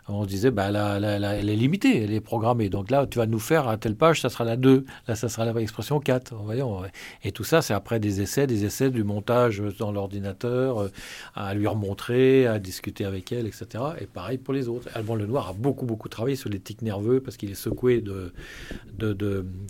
[0.10, 2.70] on se disait, bah, elle est limitée, elle est programmée.
[2.70, 5.28] Donc là, tu vas nous faire à telle page, ça sera la 2, là, ça
[5.30, 6.34] sera la expression 4.
[6.44, 6.84] Voyons.
[7.24, 10.92] Et tout ça, c'est après des essais, des essais du montage dans l'ordinateur, euh,
[11.36, 13.84] à lui remontrer, à discuter avec elle, etc.
[14.00, 14.88] Et pareil pour les autres.
[14.96, 18.34] Alban Lenoir a beaucoup, beaucoup travaillé sur les tics nerveux parce qu'il est secoué de,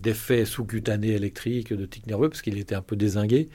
[0.04, 3.50] d'effets sous-cutanés électriques, de tics nerveux, parce qu'il était un peu désingué.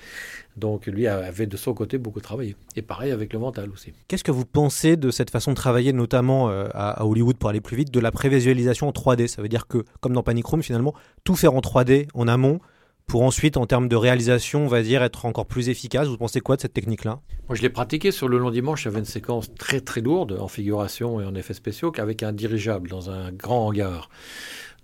[0.57, 2.57] Donc lui avait de son côté beaucoup travaillé.
[2.77, 3.93] Et pareil avec le mental aussi.
[4.09, 7.61] Qu'est-ce que vous pensez de cette façon de travailler, notamment euh, à, Hollywood pour aller
[7.61, 10.63] plus vite, de la prévisualisation en 3D Ça veut dire que, comme dans Panic Room,
[10.63, 12.61] finalement, tout faire en 3D en amont
[13.07, 16.09] pour ensuite, en termes de réalisation, on va dire, être encore plus efficace.
[16.09, 17.21] Vous pensez quoi de cette technique-là?
[17.49, 18.85] Moi, je l'ai pratiqué sur le long dimanche.
[18.85, 22.89] J'avais une séquence très très lourde en figuration et en effets spéciaux qu'avec un dirigeable
[22.89, 24.09] dans un grand hangar.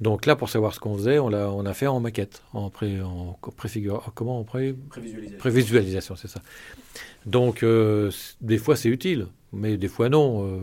[0.01, 2.71] Donc là, pour savoir ce qu'on faisait, on a, on a fait en maquette, en,
[2.71, 3.37] pré, en
[4.15, 5.39] comment en pré, prévisualisation.
[5.39, 6.41] Prévisualisation, c'est ça.
[7.27, 10.47] Donc euh, des fois c'est utile, mais des fois non.
[10.47, 10.61] Euh,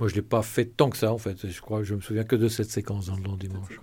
[0.00, 1.48] moi, je l'ai pas fait tant que ça en fait.
[1.48, 3.80] Je crois, je me souviens que de cette séquence dans le long dimanche.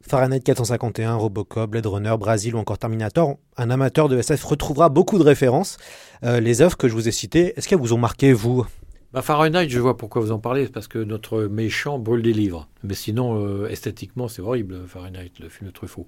[0.00, 5.18] Fahrenheit 451, Robocop, Blade Runner, Brasil ou encore Terminator, un amateur de SF retrouvera beaucoup
[5.18, 5.78] de références.
[6.22, 8.64] Euh, les œuvres que je vous ai citées, est-ce qu'elles vous ont marqué, vous?
[9.12, 12.68] Bah, Fahrenheit, je vois pourquoi vous en parlez, parce que notre méchant brûle des livres.
[12.82, 16.06] Mais sinon, euh, esthétiquement, c'est horrible, Fahrenheit, le film de Truffaut.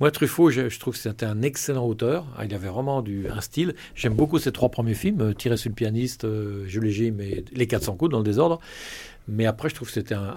[0.00, 2.26] Moi, Truffaut, je, trouve que c'était un excellent auteur.
[2.36, 3.74] Ah, il avait vraiment du, un style.
[3.94, 7.66] J'aime beaucoup ses trois premiers films, euh, Tirer sur le pianiste, euh, Jim et Les
[7.68, 8.58] 400 coups dans le désordre.
[9.28, 10.34] Mais après, je trouve que c'était un,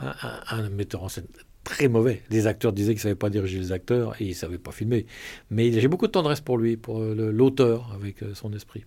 [0.49, 1.25] un, metteur en scène
[1.63, 2.21] très mauvais.
[2.29, 4.71] Les acteurs disaient qu'ils ne savaient pas diriger les acteurs et ils ne savaient pas
[4.71, 5.07] filmer.
[5.49, 8.83] Mais j'ai beaucoup de tendresse pour lui, pour l'auteur, avec son esprit.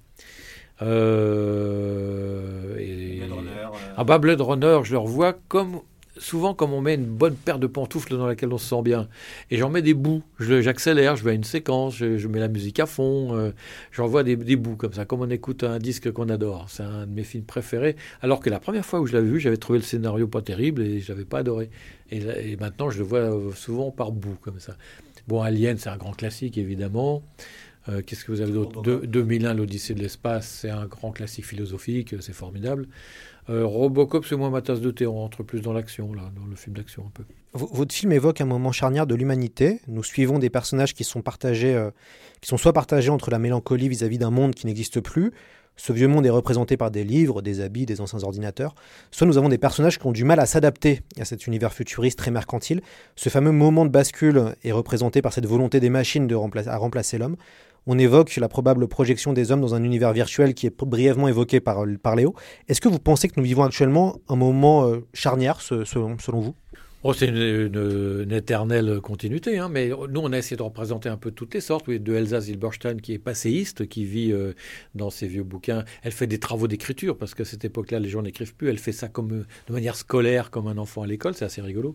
[0.82, 3.18] Euh, et...
[3.18, 3.50] Blade Runner.
[3.50, 3.94] Euh.
[3.96, 5.80] Ah bah Blade Runner, je le revois comme
[6.18, 9.08] souvent comme on met une bonne paire de pantoufles dans laquelle on se sent bien.
[9.50, 10.22] Et j'en mets des bouts.
[10.38, 13.50] J'accélère, je, vais à une séquence, je, mets la musique à fond, euh,
[13.92, 16.66] j'envoie des, des, bouts comme ça, comme on écoute un disque qu'on adore.
[16.68, 17.96] C'est un de mes films préférés.
[18.22, 20.82] Alors que la première fois où je l'avais vu, j'avais trouvé le scénario pas terrible
[20.82, 21.70] et je l'avais pas adoré.
[22.10, 24.76] Et, et, maintenant, je le vois souvent par bouts comme ça.
[25.26, 27.22] Bon, Alien, c'est un grand classique, évidemment.
[27.88, 32.14] Euh, qu'est-ce que vous avez d'autre 2001, l'Odyssée de l'espace, c'est un grand classique philosophique,
[32.20, 32.88] c'est formidable.
[33.48, 36.46] Euh, Robocop, c'est moins ma tasse de thé, on rentre plus dans l'action, là, dans
[36.46, 37.22] le film d'action un peu.
[37.52, 39.80] votre film évoque un moment charnière de l'humanité.
[39.86, 41.90] Nous suivons des personnages qui sont partagés, euh,
[42.40, 45.32] qui sont soit partagés entre la mélancolie vis-à-vis d'un monde qui n'existe plus,
[45.76, 48.74] ce vieux monde est représenté par des livres, des habits, des anciens ordinateurs.
[49.10, 52.18] Soit nous avons des personnages qui ont du mal à s'adapter à cet univers futuriste
[52.18, 52.80] très mercantile.
[53.14, 57.18] Ce fameux moment de bascule est représenté par cette volonté des machines de à remplacer
[57.18, 57.36] l'homme
[57.86, 61.60] on évoque la probable projection des hommes dans un univers virtuel qui est brièvement évoqué
[61.60, 62.34] par, par Léo.
[62.68, 66.54] Est-ce que vous pensez que nous vivons actuellement un moment euh, charnière selon vous?
[67.02, 71.30] Oh, c'est une, éternelle continuité, hein, mais nous, on a essayé de représenter un peu
[71.30, 71.86] toutes les sortes.
[71.86, 74.54] Oui, de Elsa Zilberstein, qui est passéiste, qui vit euh,
[74.94, 75.84] dans ses vieux bouquins.
[76.02, 78.70] Elle fait des travaux d'écriture, parce qu'à cette époque-là, les gens n'écrivent plus.
[78.70, 81.34] Elle fait ça comme, de manière scolaire, comme un enfant à l'école.
[81.34, 81.94] C'est assez rigolo.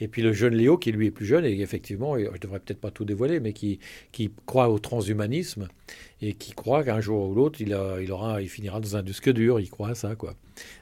[0.00, 2.80] Et puis le jeune Léo, qui lui est plus jeune, et effectivement, je devrais peut-être
[2.80, 3.78] pas tout dévoiler, mais qui
[4.46, 5.68] croit au transhumanisme
[6.22, 9.60] et qui croit qu'un jour ou l'autre, il, aura, il finira dans un disque dur.
[9.60, 10.34] Il croit à ça, quoi.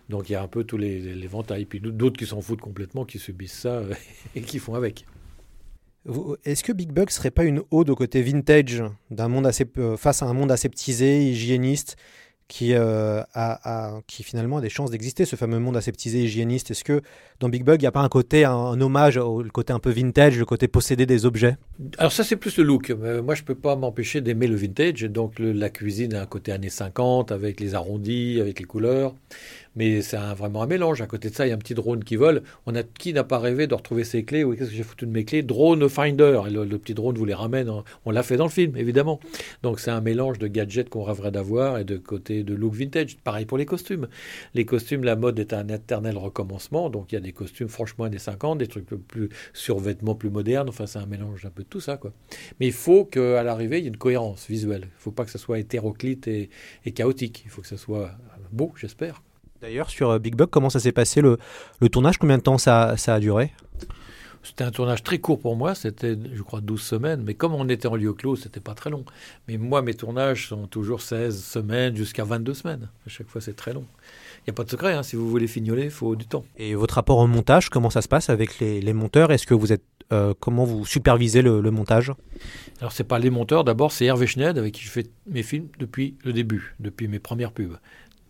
[0.09, 1.65] Donc il y a un peu tous les, les ventailles.
[1.65, 3.83] Puis d'autres qui s'en foutent complètement, qui subissent ça
[4.35, 5.05] et qui font avec.
[6.45, 10.23] Est-ce que Big Bug serait pas une ode au côté vintage d'un monde assez, face
[10.23, 11.97] à un monde aseptisé, hygiéniste
[12.49, 16.71] qui, euh, a, qui finalement a des chances d'exister, ce fameux monde aseptisé hygiéniste.
[16.71, 17.03] Est-ce que
[17.41, 19.91] dans Big Bug, il n'y a pas un côté, un, hommage au côté un peu
[19.91, 21.57] vintage, le côté posséder des objets?
[21.99, 22.91] Alors ça, c'est plus le look.
[22.91, 25.03] moi, je ne peux pas m'empêcher d'aimer le vintage.
[25.03, 29.15] Donc la cuisine a un côté années 50, avec les arrondis, avec les couleurs
[29.77, 31.01] mais c'est vraiment un mélange.
[31.01, 32.43] À côté de ça, il y a un petit drone qui vole.
[32.67, 34.45] On a qui n'a pas rêvé de retrouver ses clés?
[34.45, 35.43] Oui, qu'est-ce que j'ai foutu de mes clés?
[35.43, 36.41] Drone Finder.
[36.51, 37.71] Le, petit drone vous les ramène.
[38.05, 39.21] On l'a fait dans le film, évidemment.
[39.63, 43.17] Donc c'est un mélange de gadgets qu'on rêverait d'avoir et de côté de look vintage.
[43.19, 44.09] Pareil pour les costumes.
[44.55, 46.91] Les costumes, la mode est un éternel recommencement.
[46.91, 50.69] Donc il y a des costumes franchement des 50, des trucs plus survêtements plus modernes.
[50.69, 52.13] Enfin, c'est un mélange un peu de tout ça, quoi.
[52.61, 54.83] Mais il faut qu'à l'arrivée, il y ait une cohérence visuelle.
[54.83, 56.51] Il ne faut pas que ça soit hétéroclite et,
[56.85, 57.43] et chaotique.
[57.45, 58.11] Il faut que ça soit
[58.53, 59.23] beau, j'espère.
[59.61, 61.39] D'ailleurs, sur euh, Big Bug, comment ça s'est passé le,
[61.91, 62.19] tournage?
[62.19, 63.53] Combien de temps ça, a duré?
[64.45, 67.69] C'était un tournage très court pour moi, c'était je crois 12 semaines, mais comme on
[67.69, 69.05] était en lieu clos, c'était pas très long.
[69.49, 72.89] Mais moi, mes tournages sont toujours 16 semaines jusqu'à 22 semaines.
[73.05, 73.85] À chaque fois, c'est très long.
[74.41, 75.03] Il n'y a pas de secret, hein.
[75.03, 76.45] si vous voulez fignoler, il faut du temps.
[76.57, 79.33] Et votre rapport au montage, comment ça se passe avec les, monteurs?
[79.33, 82.13] Est-ce que vous êtes euh, comment vous supervisez le, montage?
[82.81, 85.67] Alors c'est pas les monteurs, d'abord c'est Hervé Schneid avec qui je fais mes films
[85.79, 87.77] depuis le début, depuis mes premières pubs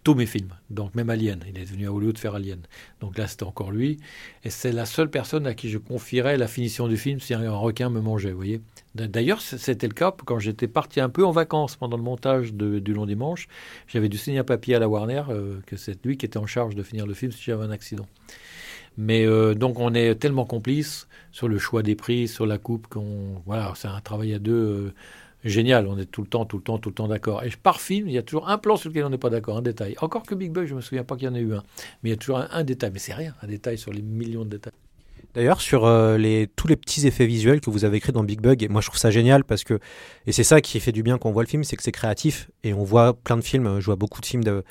[0.09, 1.41] tous mes films, donc même Alien.
[1.47, 2.61] Il est venu à Hollywood faire Alien.
[3.03, 3.99] Donc là, c'était encore lui.
[4.43, 7.53] Et c'est la seule personne à qui je confierais la finition du film si un
[7.53, 8.63] requin me mangeait, vous voyez.
[8.95, 12.95] D'ailleurs, c'était le cas quand j'étais parti un peu en vacances pendant le montage du
[12.95, 13.49] Long Dimanche.
[13.87, 16.47] J'avais dû signer un papier à la Warner euh, que c'est lui qui était en
[16.47, 18.07] charge de finir le film si j'avais un accident.
[18.97, 22.87] Mais euh, donc on est tellement complices sur le choix des prix, sur la coupe
[22.87, 24.55] qu'on voilà, c'est un travail à deux.
[24.55, 24.95] Euh,
[25.45, 27.43] génial, on est tout le temps, tout le temps, tout le temps d'accord.
[27.45, 29.57] Et par film, il y a toujours un plan sur lequel on n'est pas d'accord,
[29.57, 29.95] un détail.
[30.01, 31.63] Encore que Big Bug, je me souviens pas qu'il y en ait eu un,
[32.03, 34.45] mais il y a toujours un, détail, mais c'est rien, un détail sur les millions
[34.45, 34.73] de détails.
[35.35, 38.41] D'ailleurs, sur euh, les, tous les petits effets visuels que vous avez écrits dans Big
[38.41, 39.79] Bug, et moi je trouve ça génial parce que,
[40.27, 41.93] et c'est ça qui fait du bien quand on voit le film, c'est que c'est
[41.93, 44.65] créatif et on voit plein de films, je vois beaucoup de films de,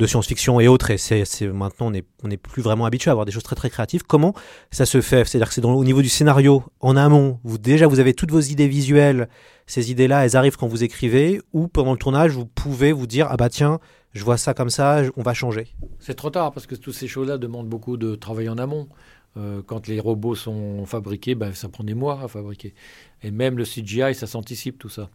[0.00, 3.32] de science-fiction et autres, et c'est maintenant on n'est plus vraiment habitué à avoir des
[3.32, 4.02] choses très très créatives.
[4.02, 4.34] Comment
[4.70, 5.26] ça se fait?
[5.26, 8.40] C'est-à-dire que c'est au niveau du scénario, en amont, vous déjà vous avez toutes vos
[8.40, 9.28] idées visuelles,
[9.66, 13.28] ces idées-là, elles arrivent quand vous écrivez, ou pendant le tournage, vous pouvez vous dire
[13.30, 13.78] ah bah tiens,
[14.12, 15.68] je vois ça comme ça, on va changer.
[15.98, 18.88] C'est trop tard parce que toutes ces choses-là demandent beaucoup de travail en amont.
[19.36, 22.74] Euh, quand les robots sont fabriqués, ben, ça prend des mois à fabriquer.
[23.22, 25.08] Et même le CGI, ça s'anticipe tout ça.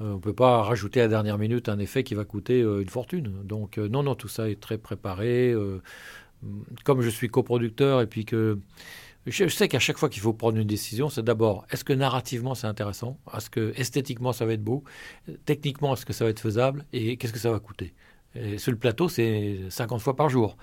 [0.00, 2.62] Euh, on ne peut pas rajouter à la dernière minute un effet qui va coûter
[2.62, 3.42] euh, une fortune.
[3.44, 5.54] Donc euh, non, non, tout ça est très préparé.
[6.84, 8.58] comme je suis coproducteur et puis que
[9.26, 12.54] Je sais qu'à chaque fois qu'il faut prendre une décision, c'est d'abord est-ce que narrativement
[12.54, 13.18] c'est intéressant?
[13.36, 14.84] Est-ce que esthétiquement ça va être beau?
[15.46, 16.84] Techniquement, est-ce que ça va être faisable?
[16.92, 17.94] Et qu'est-ce que ça va coûter?
[18.34, 20.56] Et sur le plateau, c'est 50 fois par jour.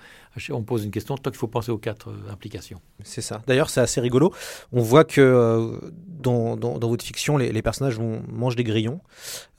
[0.50, 2.80] On pose une question, toi, il faut penser aux quatre euh, implications.
[3.02, 3.42] C'est ça.
[3.46, 4.32] D'ailleurs, c'est assez rigolo.
[4.72, 9.00] On voit que euh, dans, dans, votre fiction, les, personnages vont, mangent des grillons,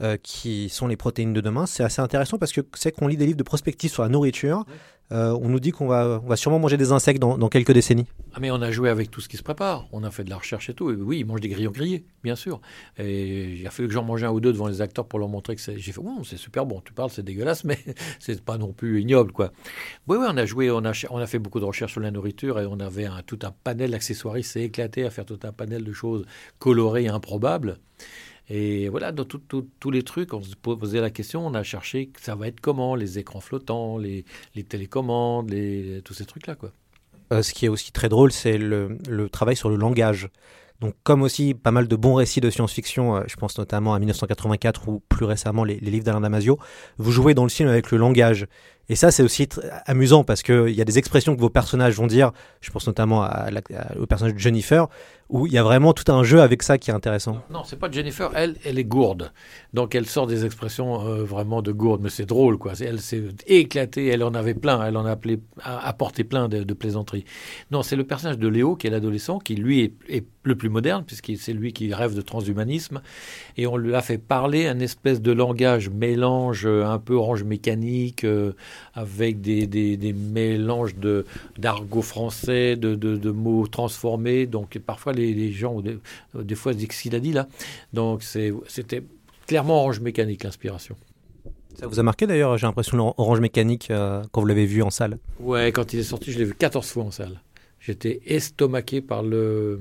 [0.01, 1.65] euh, qui sont les protéines de demain.
[1.65, 4.65] C'est assez intéressant parce que c'est qu'on lit des livres de prospective sur la nourriture.
[5.11, 8.07] Euh, on nous dit qu'on va, on va sûrement manger des insectes dans, quelques décennies.
[8.33, 9.85] Ah mais on a joué avec tout ce qui se prépare.
[9.91, 10.89] On a fait de la recherche et tout.
[10.89, 12.61] Oui, ils mangent des grillons grillés, bien sûr.
[12.97, 15.29] Et il a fallu que j'en mange un ou deux devant les acteurs pour leur
[15.29, 15.77] montrer que c'est.
[15.77, 16.81] J'ai c'est super bon.
[16.81, 17.77] Tu parles, c'est dégueulasse, mais
[18.19, 19.51] c'est pas non plus ignoble, quoi.
[20.07, 20.93] Oui, oui, on a joué, on a,
[21.27, 24.35] fait beaucoup de recherches sur la nourriture et on avait un, tout un panel d'accessoires.
[24.43, 26.25] S'est éclaté à faire tout un panel de choses
[26.59, 27.77] colorées et improbables.
[28.49, 32.35] Et voilà, dans tous les trucs, on se posait la question, on a cherché ça
[32.35, 34.25] va être comment, les écrans flottants, les,
[34.67, 36.55] télécommandes, les, tous ces trucs-là.
[36.55, 36.71] quoi.
[37.31, 38.97] Euh, ce qui est aussi très drôle, c'est le,
[39.31, 40.29] travail sur le langage.
[40.81, 43.99] Donc, comme aussi pas mal de bons récits de science-fiction, euh, je pense notamment à
[43.99, 46.59] 1984 ou plus récemment les, les livres d'Alain Damasio,
[46.97, 48.47] vous jouez dans le film avec le langage.
[48.89, 49.47] Et ça, c'est aussi
[49.85, 52.31] amusant parce qu'il y a des expressions que vos personnages vont dire.
[52.61, 53.27] Je pense notamment
[53.97, 54.87] au personnage de Jennifer,
[55.29, 57.41] où il y a vraiment tout un jeu avec ça qui est intéressant.
[57.49, 59.31] Non, c'est pas Jennifer, elle, elle est gourde.
[59.73, 62.73] Donc elle sort des expressions euh, vraiment de gourde, mais c'est drôle, quoi.
[62.79, 67.25] Elle s'est éclatée, elle en avait plein, elle en a appelé, apporté plein de, plaisanteries.
[67.71, 71.03] Non, c'est le personnage de Léo, qui est l'adolescent, qui lui est, le plus moderne,
[71.07, 73.01] puisque c'est lui qui rêve de transhumanisme,
[73.55, 77.43] et on lui a fait parler un espèce de langage mélange euh, un peu orange
[77.43, 78.23] mécanique.
[78.23, 78.53] Euh,
[78.93, 81.25] avec des, des, mélanges de,
[81.57, 84.45] d'argot français, de, de, mots transformés.
[84.45, 85.97] Donc parfois les, gens, des,
[86.35, 87.47] des fois, disent ce qu'il a dit là?
[87.93, 89.03] Donc c'était
[89.47, 90.95] clairement Orange Mécanique l'inspiration.
[91.79, 94.91] Ça vous a marqué d'ailleurs, j'ai l'impression, Orange Mécanique, euh, quand vous l'avez vu en
[94.91, 95.17] salle?
[95.39, 97.41] Ouais, quand il est sorti, je l'ai vu 14 fois en salle.
[97.79, 99.79] J'étais estomaqué par, le,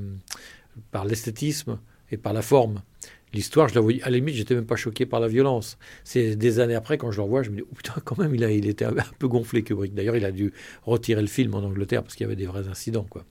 [0.90, 1.78] par l'esthétisme
[2.11, 2.83] et par la forme.
[3.33, 5.79] L'histoire, je la voyais, à la limite, j'étais même pas choqué par la violence.
[6.05, 8.35] C'est des années après, quand je le revois, je me dis, oh putain, quand même,
[8.35, 9.95] il, a, il était un peu gonflé, Kubrick.
[9.95, 12.68] D'ailleurs, il a dû retirer le film en Angleterre parce qu'il y avait des vrais
[12.68, 13.25] incidents, quoi.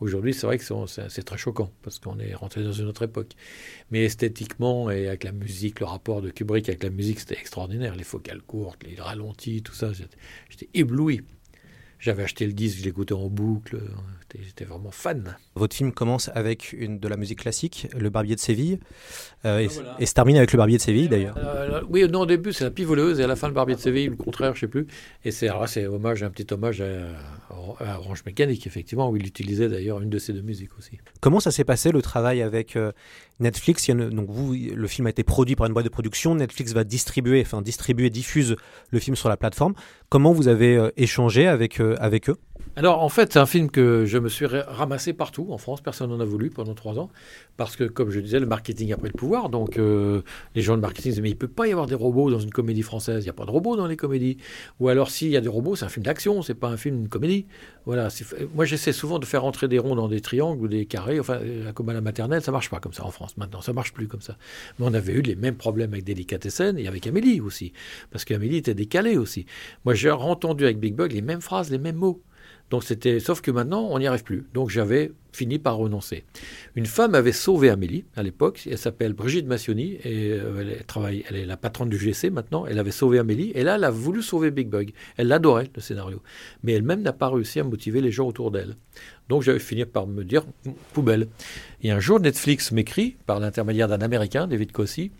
[0.00, 3.32] Aujourd'hui, c'est vrai que c'est très choquant parce qu'on est rentré dans une autre époque.
[3.90, 7.96] Mais esthétiquement et avec la musique, le rapport de Kubrick avec la musique, c'était extraordinaire.
[7.96, 9.90] Les focales courtes, les ralentis, tout ça,
[10.50, 11.22] j'étais ébloui.
[11.98, 13.80] J'avais acheté le disque, je l'écoutais en boucle.
[14.34, 15.36] J'étais vraiment fan.
[15.54, 18.78] Votre film commence avec une, de la musique classique, Le Barbier de Séville,
[19.44, 19.58] euh,
[19.98, 21.36] et, se termine avec Le Barbier de Séville d'ailleurs.
[21.38, 23.80] Euh, oui, non, au début c'est la pivoleuse et à la fin Le Barbier de
[23.80, 24.86] Séville, le contraire, je sais plus.
[25.24, 30.00] Et c'est c'est hommage, un petit hommage à, Orange Mécanique, effectivement, où il utilisait d'ailleurs
[30.00, 30.98] une de ses deux musiques aussi.
[31.20, 32.92] Comment ça s'est passé le travail avec euh,
[33.40, 33.88] Netflix?
[33.88, 37.42] Donc vous, le film a été produit par une boîte de production, Netflix va distribuer,
[37.42, 38.56] enfin distribuer, diffuse
[38.90, 39.74] le film sur la plateforme.
[40.08, 42.36] Comment vous avez échangé avec, avec eux?
[42.78, 45.80] Alors en fait, c'est un film que je me suis ramassé partout en France.
[45.80, 47.08] Personne n'en a voulu pendant trois ans.
[47.56, 49.48] Parce que, comme je disais, le marketing a pris le pouvoir.
[49.48, 50.20] Donc euh,
[50.54, 52.50] les gens de marketing disaient Mais il peut pas y avoir des robots dans une
[52.50, 53.24] comédie française.
[53.24, 54.36] Il n'y a pas de robots dans les comédies.
[54.78, 57.04] Ou alors, s'il y a des robots, c'est un film d'action, c'est pas un film
[57.04, 57.46] de comédie.
[57.86, 58.08] Voilà.
[58.54, 61.18] Moi, j'essaie souvent de faire entrer des ronds dans des triangles ou des carrés.
[61.18, 61.40] Enfin,
[61.74, 63.62] comme à la maternelle, ça marche pas comme ça en France maintenant.
[63.62, 64.36] Ça marche plus comme ça.
[64.78, 67.72] Mais on avait eu les mêmes problèmes avec Délicatessen et avec Amélie aussi.
[68.10, 69.46] Parce qu'Amélie était décalée aussi.
[69.86, 72.22] Moi, j'ai entendu avec Big Bug les mêmes phrases, les mêmes mots.
[72.70, 74.44] Donc c'était, sauf que maintenant, on n'y arrive plus.
[74.52, 76.24] Donc j'avais fini par renoncer.
[76.74, 78.66] Une femme avait sauvé Amélie à l'époque.
[78.68, 82.66] Elle s'appelle Brigitte Massioni et euh, elle, travaille, elle est la patronne du GC maintenant.
[82.66, 84.92] Elle avait sauvé Amélie et là, elle a voulu sauver Big Bug.
[85.16, 86.22] Elle l'adorait le scénario,
[86.64, 88.76] mais elle-même n'a pas réussi à motiver les gens autour d'elle.
[89.28, 90.44] Donc j'avais fini par me dire
[90.92, 91.28] poubelle.
[91.82, 95.12] Et un jour, Netflix m'écrit par l'intermédiaire d'un Américain, David Cossi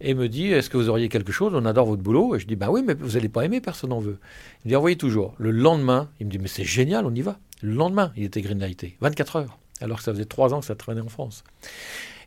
[0.00, 1.52] et me dit Est-ce que vous auriez quelque chose?
[1.54, 2.36] On adore votre boulot.
[2.36, 4.18] Et je dis Ben oui, mais vous n'allez pas aimer, personne n'en veut.
[4.64, 5.34] Il me dit Envoyez toujours.
[5.38, 7.38] Le lendemain, il me dit Mais c'est génial, on y va.
[7.62, 8.96] Le lendemain, il était greenlighté.
[9.00, 9.58] 24 heures.
[9.80, 11.44] Alors que ça faisait 3 ans que ça traînait en France.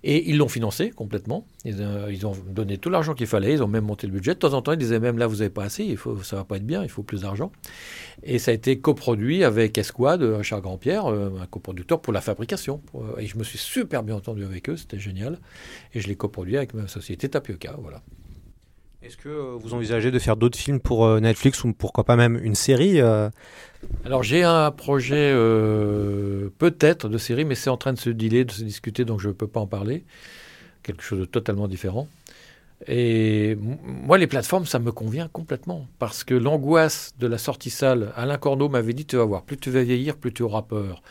[0.10, 1.46] Et ils l'ont financé complètement.
[1.65, 3.52] Euh, ils, ont donné tout l'argent qu'il fallait.
[3.52, 4.36] Ils ont même monté le budget.
[4.36, 5.84] De temps en temps, ils disaient même là, vous n'avez pas assez.
[5.84, 6.82] Il faut, ça va pas être bien.
[6.82, 7.52] Il faut plus d'argent.
[8.24, 12.82] Et ça a été coproduit avec Esquad, Richard Grandpierre, euh, un coproducteur pour la fabrication.
[12.96, 14.78] Euh, et je me suis super bien entendu avec eux.
[14.78, 15.39] C'était génial.
[15.93, 17.76] Et je l'ai coproduit avec ma société Tapioca.
[17.78, 18.02] Voilà.
[19.08, 22.56] Est-ce que vous envisagez de faire d'autres films pour Netflix ou pourquoi pas même une
[22.56, 23.02] série
[24.06, 28.46] alors j'ai un projet euh, peut-être de série, mais c'est en train de se dealer,
[28.46, 30.04] de se discuter, donc je ne peux pas en parler.
[30.84, 32.08] Quelque chose de totalement différent.
[32.86, 35.88] Et moi, les plateformes, ça me convient complètement.
[35.98, 39.58] Parce que l'angoisse de la sortie salle, Alain Corneau m'avait dit, tu vas voir, plus
[39.58, 41.02] tu vas vieillir, plus tu auras peur.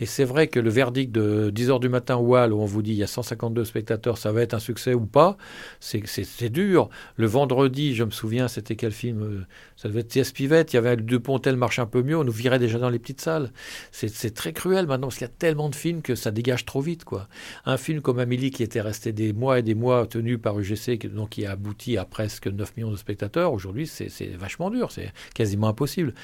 [0.00, 2.82] Et c'est vrai que le verdict de 10h du matin au Wall, où on vous
[2.82, 5.36] dit, il y a 152 spectateurs, ça va être un succès ou pas,
[5.78, 6.88] c'est dur.
[7.16, 10.32] Le vendredi, je me souviens, c'était quel film euh, Ça devait être T.S.
[10.32, 12.98] Pivette, il y avait Dupontel marche un peu mieux, on nous virait déjà dans les
[12.98, 13.52] petites salles.
[13.92, 16.80] C'est très cruel maintenant, parce qu'il y a tellement de films que ça dégage trop
[16.80, 17.04] vite.
[17.04, 17.28] quoi.
[17.64, 20.98] Un film comme Amélie, qui était resté des mois et des mois tenu par UGC,
[21.12, 25.12] donc qui a abouti à presque 9 millions de spectateurs, aujourd'hui, c'est vachement dur, c'est
[25.34, 26.14] quasiment impossible.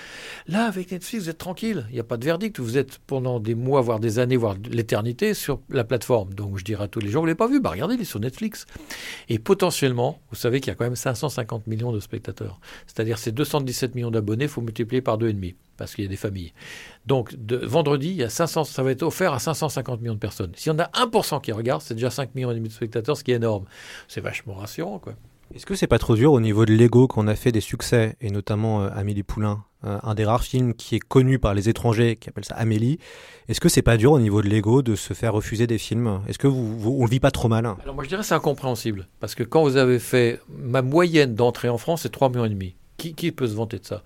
[0.46, 3.40] Là, avec Netflix, vous êtes tranquille, il n'y a pas de verdict, vous êtes pendant
[3.40, 6.34] des mois, voire des années, voire l'éternité sur la plateforme.
[6.34, 8.00] Donc je dirais à tous les gens, vous ne l'avez pas vu, bah regardez, il
[8.00, 8.66] est sur Netflix.
[9.28, 12.60] Et potentiellement, vous savez qu'il y a quand même 550 millions de spectateurs.
[12.86, 16.16] C'est-à-dire ces 217 millions d'abonnés, il faut multiplier par 2,5 parce qu'il y a des
[16.16, 16.52] familles.
[17.08, 20.18] Donc, de, vendredi, il y a 500, ça va être offert à 550 millions de
[20.18, 20.52] personnes.
[20.54, 23.16] S'il y en a 1% qui regarde, c'est déjà 5 millions et demi de spectateurs,
[23.16, 23.64] ce qui est énorme.
[24.08, 25.14] C'est vachement rassurant, quoi.
[25.54, 28.16] Est-ce que c'est pas trop dur au niveau de l'ego qu'on a fait des succès,
[28.20, 31.70] et notamment euh, Amélie Poulain, euh, un des rares films qui est connu par les
[31.70, 32.98] étrangers, qui appelle ça Amélie.
[33.48, 36.20] Est-ce que c'est pas dur au niveau de l'ego de se faire refuser des films?
[36.28, 37.64] Est-ce que vous, vous, on le vit pas trop mal?
[37.64, 41.70] Alors moi je dirais c'est incompréhensible, parce que quand vous avez fait ma moyenne d'entrée
[41.70, 42.74] en France, c'est 3 millions et demi.
[42.98, 44.02] Qui, qui peut se vanter de ça?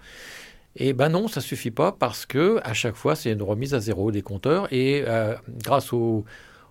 [0.76, 3.80] Et ben non, ça suffit pas parce que à chaque fois c'est une remise à
[3.80, 6.24] zéro des compteurs et euh, grâce aux,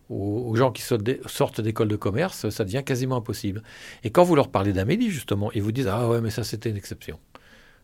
[0.09, 3.63] aux, gens qui sortent d'école de commerce, ça devient quasiment impossible.
[4.03, 6.69] Et quand vous leur parlez d'Amélie justement, ils vous disent ah ouais mais ça c'était
[6.69, 7.19] une exception.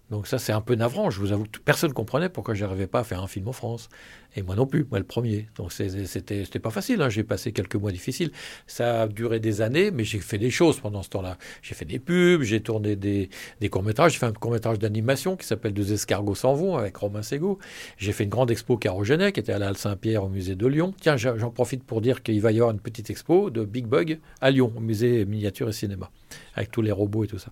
[0.10, 1.10] Donc ça c'est un peu navrant.
[1.10, 3.48] Je vous avoue que personne ne comprenait pourquoi je n'arrivais pas à faire un film
[3.48, 3.90] en France.
[4.36, 5.48] Et moi non plus, moi le premier.
[5.56, 7.10] Donc c'était pas facile, hein.
[7.10, 8.32] j'ai passé quelques mois difficiles.
[8.68, 11.38] Ça a duré des années, mais j'ai fait des choses pendant ce temps-là.
[11.62, 15.48] J'ai fait des pubs, j'ai tourné des, des courts-métrages, j'ai fait un court-métrage d'animation qui
[15.48, 17.58] s'appelle Deux escargots s'en vont avec Romain Ségaud.
[17.98, 20.68] J'ai fait une grande expo Carogenet qui était à la Halle Saint-Pierre au musée de
[20.68, 20.94] Lyon.
[21.00, 24.20] Tiens, j'en profite pour dire qu'il va y avoir une petite expo de Big Bug
[24.42, 26.12] à Lyon, au musée miniature et cinéma,
[26.56, 27.52] avec tous les robots et tout ça.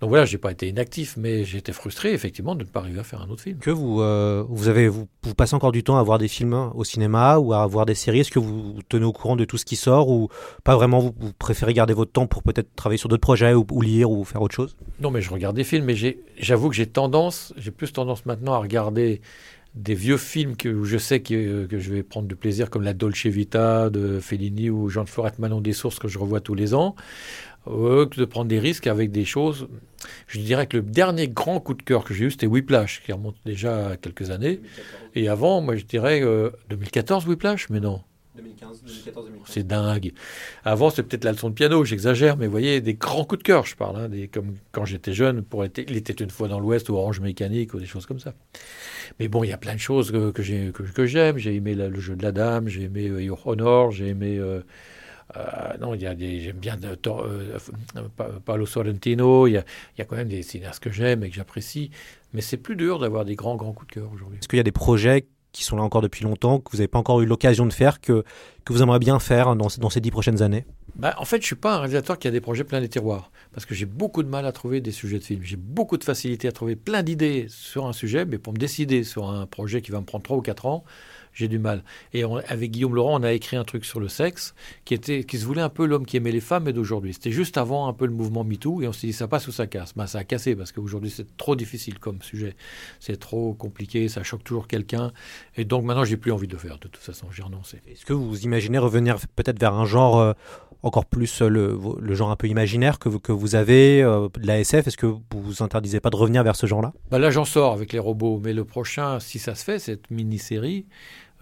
[0.00, 3.04] Donc voilà, j'ai pas été inactif, mais été frustré effectivement de ne pas arriver à
[3.04, 3.58] faire un autre film.
[3.58, 7.38] Que vous, euh, vous, vous passez encore du temps à voir des films au cinéma
[7.38, 8.20] ou à voir des séries.
[8.20, 10.28] Est-ce que vous tenez au courant de tout ce qui sort ou
[10.64, 11.00] pas vraiment?
[11.00, 14.42] Vous, préférez garder votre temps pour peut-être travailler sur d'autres projets ou, lire ou faire
[14.42, 14.76] autre chose?
[15.00, 15.94] Non, mais je regarde des films, mais
[16.38, 19.20] j'avoue que j'ai tendance, j'ai plus tendance maintenant à regarder
[19.74, 22.94] des vieux films que, où je sais que, je vais prendre du plaisir, comme La
[22.94, 26.74] Dolce Vita de Fellini ou Jean de Manon des Sources que je revois tous les
[26.74, 26.96] ans,
[27.68, 29.68] que de prendre des risques avec des choses.
[30.26, 33.12] Je dirais que le dernier grand coup de cœur que j'ai eu, c'était Whiplash, qui
[33.12, 34.60] remonte déjà à quelques années.
[35.14, 36.20] Et avant, moi, je dirais
[36.70, 38.00] 2014 euh, Whiplash, mais non.
[38.36, 39.52] 2015, 2014, 2015.
[39.52, 40.12] C'est dingue.
[40.64, 43.44] Avant, c'est peut-être la leçon de piano, j'exagère, mais vous voyez, des grands coups de
[43.44, 46.46] cœur, je parle, hein, des, comme quand j'étais jeune, pour être, il était une fois
[46.46, 48.34] dans l'Ouest ou Orange Mécanique ou des choses comme ça.
[49.18, 50.72] Mais bon, il y a plein de choses que, que j'aime.
[50.72, 54.38] Que, j'ai aimé le jeu de la dame, j'ai aimé euh, Your Honor, j'ai aimé.
[54.38, 54.62] Euh, euh,
[55.80, 57.58] non, il y a des, j'aime bien de, euh,
[58.44, 59.64] Paolo Sorrentino, il y, a,
[59.96, 61.90] il y, a, quand même des cinéastes que j'aime et que j'apprécie,
[62.32, 64.38] mais c'est plus dur d'avoir des grands, grands coups de cœur aujourd'hui.
[64.38, 66.88] Est-ce qu'il y a des projets qui sont là encore depuis longtemps, que vous n'avez
[66.88, 68.24] pas encore eu l'occasion de faire, que,
[68.64, 70.64] que vous aimeriez bien faire dans, dans ces dix prochaines années?
[70.94, 72.88] Bah, En fait, je ne suis pas un réalisateur qui a des projets plein les
[72.88, 75.42] tiroirs, parce que j'ai beaucoup de mal à trouver des sujets de films.
[75.42, 79.04] J'ai beaucoup de facilité à trouver plein d'idées sur un sujet, mais pour me décider
[79.04, 80.84] sur un projet qui va me prendre trois ou quatre ans,
[81.38, 81.84] j'ai du mal.
[82.12, 85.38] Et avec Guillaume Laurent, on a écrit un truc sur le sexe qui, était, qui
[85.38, 87.14] se voulait un peu l'homme qui aimait les femmes et d'aujourd'hui.
[87.14, 89.52] C'était juste avant un peu le mouvement MeToo et on s'est dit ça passe ou
[89.52, 89.94] ça casse?
[89.94, 92.56] Ben, ça a cassé parce qu'aujourd'hui c'est trop difficile comme sujet.
[92.98, 95.12] C'est trop compliqué, ça choque toujours quelqu'un.
[95.56, 96.78] Et donc maintenant j'ai plus envie de le faire.
[96.78, 97.80] De toute façon, j'ai renoncé.
[97.86, 100.32] Est-ce que vous imaginez revenir peut-être vers un genre euh,
[100.82, 104.28] encore plus euh, le, le, genre un peu imaginaire que vous, que vous avez euh,
[104.40, 106.92] de la SF Est-ce que vous vous interdisez pas de revenir vers ce genre-là?
[107.10, 110.10] Ben Là j'en sors avec les robots, mais le prochain, si ça se fait, cette
[110.10, 110.86] mini-série,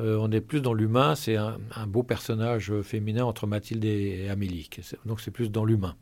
[0.00, 1.14] euh, on est plus dans l'humain.
[1.14, 4.68] C'est un, beau personnage féminin entre Mathilde et Amélie.
[5.04, 5.96] Donc c'est plus dans l'humain.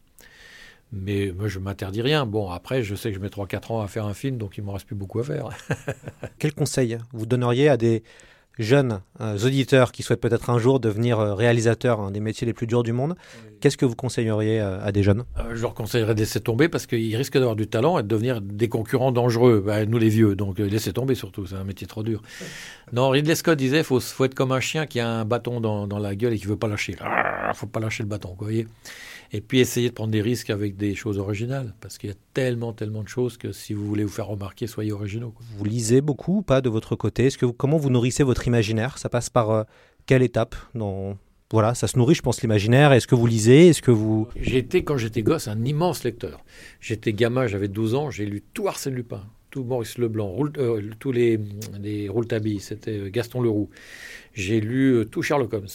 [0.93, 2.25] Mais moi, je m'interdis rien.
[2.25, 4.61] Bon, après, je sais que je mets 3-4 ans à faire un film, donc il
[4.61, 5.49] ne me reste plus beaucoup à faire.
[6.39, 8.05] Quel conseil vous donneriez à des
[8.59, 12.53] jeunes euh, auditeurs qui souhaitent peut-être un jour devenir euh, réalisateurs, un des métiers les
[12.53, 13.17] plus durs du monde,
[13.61, 15.25] qu'est-ce que vous conseilleriez euh, à des jeunes?
[15.53, 18.41] Je leur conseillerais de laisser tomber parce qu'ils risquent d'avoir du talent et de devenir
[18.41, 22.03] des concurrents dangereux, bah, nous les vieux, donc laissez tomber surtout, c'est un métier trop
[22.03, 22.23] dur.
[22.93, 25.61] Non, Ridley Scott disait il faut, faut, être comme un chien qui a un bâton
[25.61, 26.93] dans, dans la gueule et qui ne veut pas lâcher.
[26.93, 28.69] Il ah, faut pas lâcher le bâton, vous voyez
[29.35, 32.17] et puis essayer de prendre des risques avec des choses originales, parce qu'il y a
[32.35, 35.35] tellement, tellement de choses que si vous voulez vous faire remarquer, soyez originaux.
[35.59, 37.27] Vous lisez beaucoup ou pas de votre côté?
[37.27, 38.97] Est-ce que Comment vous nourrissez votre imaginaire?
[38.97, 39.65] Ça passe par euh,
[40.07, 41.19] quelle étape dans...
[41.51, 42.93] Voilà, ça se nourrit, je pense, l'imaginaire.
[42.93, 43.71] Est-ce que vous lisez?
[43.71, 44.29] Est-ce que vous...
[44.37, 46.45] J'étais, quand j'étais gosse, un immense lecteur.
[46.81, 51.11] J'étais gamin, j'avais 12 ans, j'ai lu tout Arsène Lupin, tout Maurice Leblanc, euh, tous
[51.11, 51.41] les,
[51.81, 53.69] les Rouletabille, c'était euh, Gaston Leroux.
[54.33, 55.67] J'ai lu tout Sherlock Holmes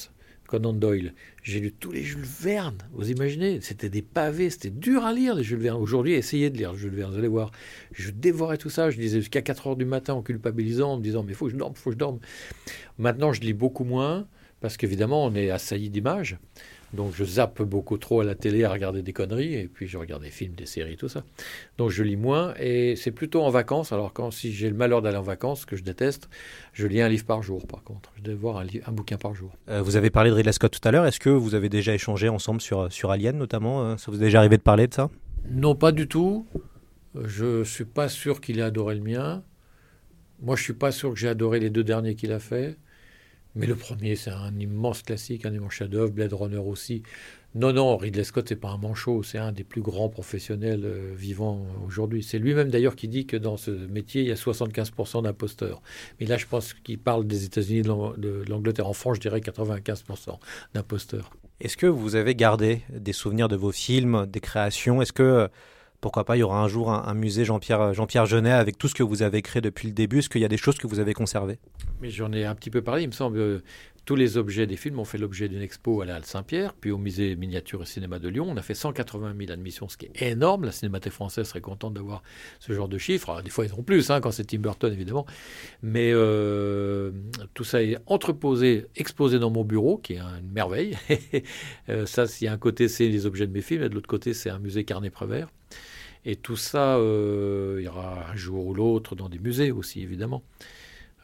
[0.50, 1.14] Conan Doyle.
[1.44, 2.80] J'ai lu tous les Jules Verne.
[2.94, 5.80] Vous imaginez C'était des pavés, c'était dur à lire les Jules Verne.
[5.80, 7.52] Aujourd'hui, essayez de lire Jules Verne, vous allez voir.
[7.92, 8.90] Je dévorais tout ça.
[8.90, 11.52] Je lisais jusqu'à 4 heures du matin en culpabilisant, en me disant mais faut que
[11.52, 12.18] je dorme, faut que je dorme.
[12.98, 14.28] Maintenant, je lis beaucoup moins
[14.60, 16.40] parce qu'évidemment, on est assailli d'images.
[16.94, 19.98] Donc je zappe beaucoup trop à la télé à regarder des conneries, et puis je
[19.98, 21.24] regarde des films, des séries, tout ça.
[21.78, 23.92] Donc je lis moins, et c'est plutôt en vacances.
[23.92, 26.30] Alors quand si j'ai le malheur d'aller en vacances, que je déteste,
[26.74, 28.12] je lis un livre par jour par contre.
[28.18, 29.52] Je dois voir un, un, bouquin par jour.
[29.70, 31.94] Euh, vous avez parlé de Ridley Scott tout à l'heure, est-ce que vous avez déjà
[31.94, 34.94] échangé ensemble sur, sur Alien notamment euh, Ça vous est déjà arrivé de parler de
[34.94, 35.10] ça?
[35.50, 36.46] Non, pas du tout.
[37.16, 39.44] Je suis pas sûr qu'il ait adoré le mien.
[40.42, 42.78] Moi, je suis pas sûr que j'ai adoré les deux derniers qu'il a fait.
[43.60, 46.12] Mais le premier, c'est un immense classique, un immense chef-d'œuvre.
[46.12, 47.04] Blade Runner aussi.
[47.56, 51.14] Non, non, Ridley Scott, c'est pas un manchot, c'est un des plus grands professionnels euh,
[51.16, 52.22] vivants aujourd'hui.
[52.22, 55.82] C'est lui-même d'ailleurs qui dit que dans ce métier, il y a 75% d'imposteurs.
[56.20, 58.88] Mais là, je pense qu'il parle des États-Unis, de l'Angleterre.
[58.88, 60.38] En France, je dirais 95%
[60.76, 61.32] d'imposteurs.
[61.60, 65.02] Est-ce que vous avez gardé des souvenirs de vos films, des créations?
[65.02, 65.50] Est-ce que
[66.02, 68.88] pourquoi pas, il y aura un jour un, musée Jean-Pierre Jean -Pierre Jeunet avec tout
[68.88, 70.20] ce que vous avez créé depuis le début.
[70.20, 71.60] Est-ce qu'il y a des choses que vous avez conservées?
[72.02, 73.62] Mais j'en ai un petit peu parlé, il me semble.
[74.10, 76.90] Tous les objets des films ont fait l'objet d'une expo à la Halle Saint-Pierre, puis
[76.90, 78.48] au musée Miniature et Cinéma de Lyon.
[78.50, 80.66] On a fait 180 000 admissions, ce qui est énorme.
[80.66, 82.24] La Cinémathèque française serait contente d'avoir
[82.60, 83.40] ce genre de chiffres.
[83.44, 85.28] Des fois, ils ont plus, hein, quand c'est Tim Burton, évidemment.
[85.84, 87.12] Mais euh,
[87.54, 90.98] tout ça est entreposé, exposé dans mon bureau, qui est une merveille.
[91.90, 94.10] euh, ça, s'il y un côté, c'est les objets de mes films, et de l'autre
[94.10, 95.50] côté, c'est un musée Carnet-Prévert.
[96.26, 100.44] Et tout ça, euh, aura un jour ou l'autre dans des musées aussi, évidemment.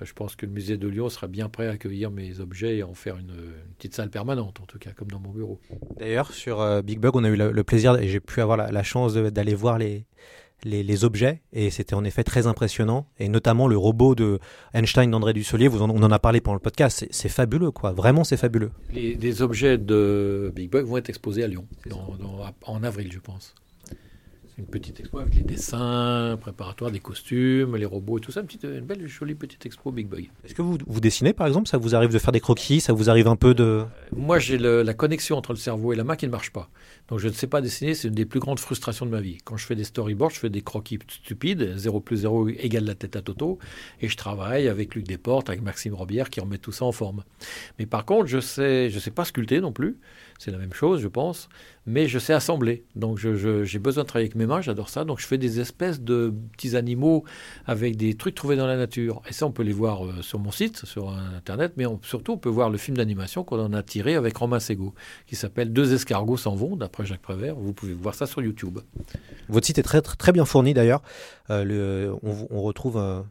[0.01, 2.83] Je pense que le musée de Lyon sera bien prêt à accueillir mes objets et
[2.83, 5.59] en faire une, une petite salle permanente, en tout cas, comme dans mon bureau.
[5.97, 8.57] D'ailleurs, sur euh, Big Bug, on a eu le, le plaisir, et j'ai pu avoir
[8.57, 10.05] la, la chance d'aller voir les,
[10.65, 14.39] les, les, objets, et c'était en effet très impressionnant, et notamment le robot de
[14.73, 17.93] Einstein d'André Dussolier, vous en, on en a parlé pendant le podcast, c'est fabuleux, quoi.
[17.93, 18.71] Vraiment, c'est fabuleux.
[18.93, 23.13] Les, les, objets de Big Bug vont être exposés à Lyon, dans, dans, en avril,
[23.13, 23.55] je pense
[24.57, 28.47] une petite expo avec les dessins préparatoires, des costumes, les robots et tout ça, une,
[28.47, 30.29] petite, une belle jolie petite expo Big Bug.
[30.45, 31.67] Est-ce que vous, vous dessinez par exemple?
[31.67, 32.79] Ça vous arrive de faire des croquis?
[32.79, 33.83] Ça vous arrive un peu de...
[34.15, 36.69] Moi j'ai la connexion entre le cerveau et la main qui ne marche pas.
[37.09, 39.37] Donc je ne sais pas dessiner, c'est une des plus grandes frustrations de ma vie.
[39.43, 42.95] Quand je fais des storyboards, je fais des croquis stupides, 0 plus 0 égale la
[42.95, 43.59] tête à Toto,
[44.01, 47.23] et je travaille avec Luc Desportes, avec Maxime Robière qui remet tout ça en forme.
[47.77, 49.97] Mais par contre, je sais, je sais pas sculpter non plus,
[50.39, 51.47] c'est la même chose je pense,
[51.85, 52.85] mais je sais assembler.
[52.95, 55.05] Donc j'ai besoin de travailler avec mes mains, j'adore ça.
[55.05, 57.23] Donc je fais des espèces de petits animaux
[57.65, 59.21] avec des trucs trouvés dans la nature.
[59.29, 62.37] Et ça, on peut les voir euh, sur mon site, sur Internet, mais surtout on
[62.37, 64.93] peut voir le film d'animation qu'on en a tiré avec Romain Sego,
[65.27, 67.55] qui s'appelle Deux escargots s'en vont, d'après Jacques Prévert.
[67.55, 68.79] Vous pouvez voir ça sur YouTube.
[69.49, 71.01] Votre site est très très, très bien fourni d'ailleurs.
[71.49, 72.97] Euh, on, on, retrouve...
[72.97, 73.21] Euh,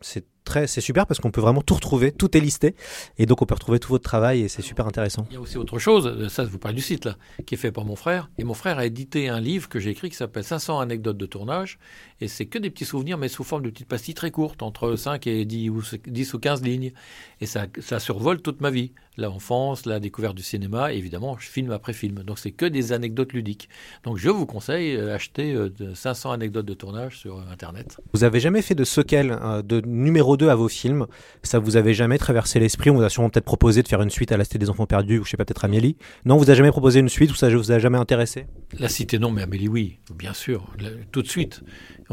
[0.00, 2.74] c'est très, c'est super parce qu'on peut vraiment tout retrouver, tout est listé,
[3.16, 5.24] et donc on peut retrouver tout votre travail et c'est super intéressant.
[5.30, 7.16] Il y a aussi autre chose, ça vous parlez du site là,
[7.46, 9.90] qui est fait par mon frère, et mon frère a édité un livre que j'ai
[9.90, 11.78] écrit qui s'appelle 500 anecdotes de tournage,
[12.22, 14.96] et c'est que des petits souvenirs mais sous forme de petites pastilles très courtes, entre
[14.96, 16.92] 5 et 10 ou, 10 ou 15 lignes,
[17.40, 21.72] et ça, ça survole toute ma vie, l'enfance, la découverte du cinéma, et évidemment film
[21.72, 23.68] après film, donc c'est que des anecdotes ludiques.
[24.04, 25.56] Donc je vous conseille d'acheter
[25.94, 28.00] 500 anecdotes de tournage sur Internet.
[28.12, 31.06] Vous avez jamais fait de sequel, de numéro 2 à vos films,
[31.42, 32.90] ça vous avait jamais traversé l'esprit?
[32.90, 34.86] On vous a sûrement peut-être proposé de faire une suite à La Cité des Enfants
[34.86, 35.96] Perdus, ou je sais pas, peut-être Amélie.
[36.24, 38.46] Non, vous a jamais proposé une suite ou ça vous a jamais intéressé?
[38.78, 40.66] La Cité non, mais Amélie oui, bien sûr,
[41.10, 41.62] tout de suite.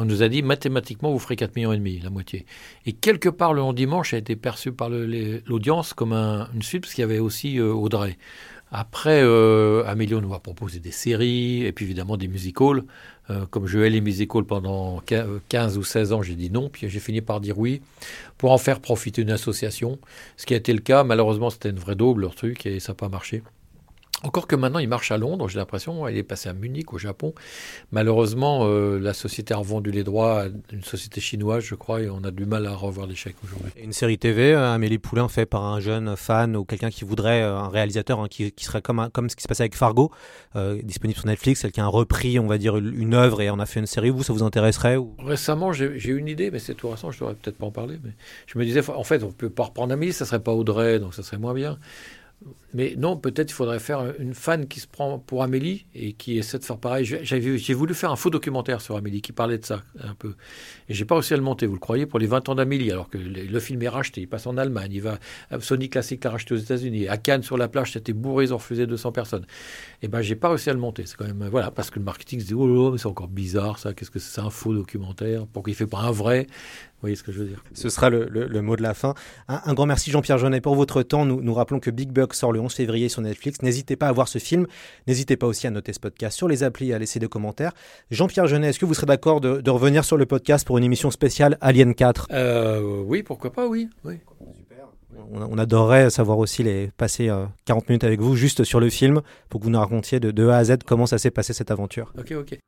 [0.02, 2.46] On nous a dit mathématiquement vous ferez 4 millions et demi, la moitié.
[2.86, 6.94] Et quelque part le dimanche a été perçu par l'audience comme un, une suite parce
[6.94, 8.18] qu'il y avait aussi euh, Audrey.
[8.72, 12.84] Après, euh, Amélie, on nous a proposé des séries et puis évidemment des musicals.
[13.30, 15.02] Euh, comme je hais les musicals pendant
[15.50, 17.82] 15 ou 16 ans, j'ai dit non, puis j'ai fini par dire oui,
[18.38, 20.00] pour en faire profiter une association.
[20.38, 22.94] Ce qui a été le cas, malheureusement, c'était une vraie double, leur truc, et ça
[22.94, 23.44] n'a pas marché.
[24.24, 26.08] Encore que maintenant, il marche à Londres, j'ai l'impression.
[26.08, 27.34] Il est passé à Munich, au Japon.
[27.92, 32.10] Malheureusement, euh, la société a revendu les droits à une société chinoise, je crois, et
[32.10, 33.72] on a du mal à revoir l'échec aujourd'hui.
[33.82, 37.44] Une série TV, euh, Amélie Poulain, fait par un jeune fan ou quelqu'un qui voudrait,
[37.44, 39.76] euh, un réalisateur hein, qui, qui, serait comme, un, comme ce qui se passait avec
[39.76, 40.12] Fargo,
[40.58, 43.66] euh, disponible sur Netflix, quelqu'un a repris, on va dire, une œuvre et en a
[43.66, 44.10] fait une série.
[44.10, 45.16] Vous, ça vous intéresserait ou...
[45.20, 48.00] Récemment, j'ai eu une idée, mais c'est tout récent, je devrais peut-être pas en parler.
[48.04, 48.12] Mais
[48.48, 51.14] je me disais, en fait, on peut pas reprendre Amélie, ça serait pas Audrey, donc
[51.14, 51.80] ça serait moins bien.
[52.74, 56.38] Mais non, peut-être il faudrait faire une fan qui se prend pour Amélie et qui
[56.38, 57.06] essaie de faire pareil.
[57.06, 60.36] J'ai voulu faire un faux documentaire sur Amélie qui parlait de ça un peu.
[60.88, 62.92] Et j'ai pas réussi à le monter, vous le croyez, pour les 20 ans d'Amélie,
[62.92, 64.22] alors que le, film est racheté.
[64.22, 65.18] Il passe en Allemagne, il va.
[65.60, 67.08] Sony Classic l'a racheté aux États-Unis.
[67.08, 69.46] À Cannes, sur la plage, c'était bourré, ils ont refusé 200 personnes.
[70.02, 71.06] Et ben, j'ai pas réussi à le monter.
[71.06, 71.48] C'est quand même.
[71.50, 74.12] Voilà, parce que le marketing se dit, oh là, mais c'est encore bizarre ça, qu'est-ce
[74.12, 76.48] que c'est un faux documentaire Pourquoi il fait pas un vrai?
[77.02, 77.64] Voyez ce que je veux dire?
[77.74, 79.14] Ce sera le, le, le mot de la fin.
[79.48, 81.26] Un, un grand merci Jean-Pierre Jeunet pour votre temps.
[81.26, 83.62] Nous, nous rappelons que Big Buck sort le 11 février sur Netflix.
[83.62, 84.68] N'hésitez pas à voir ce film.
[85.08, 87.74] N'hésitez pas aussi à noter ce podcast sur les applis et à laisser des commentaires.
[88.12, 90.84] Jean-Pierre Jeunet, est-ce que vous serez d'accord de, de, revenir sur le podcast pour une
[90.84, 93.90] émission spéciale Alien 4 euh, Oui, pourquoi pas, oui.
[94.04, 94.16] oui.
[95.32, 98.90] On, on, adorerait savoir aussi les passer euh, 40 minutes avec vous juste sur le
[98.90, 101.54] film pour que vous nous racontiez de, de A à Z comment ça s'est passé
[101.54, 102.14] cette aventure.
[102.18, 102.60] Ok, ok.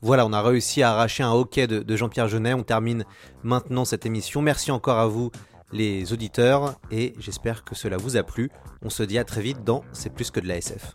[0.00, 2.54] Voilà, on a réussi à arracher un hockey de, de Jean-Pierre Jeunet.
[2.54, 3.04] On termine
[3.42, 4.42] maintenant cette émission.
[4.42, 5.30] Merci encore à vous,
[5.74, 8.50] les auditeurs, et j'espère que cela vous a plu.
[8.82, 10.94] On se dit à très vite dans C'est plus que de la SF.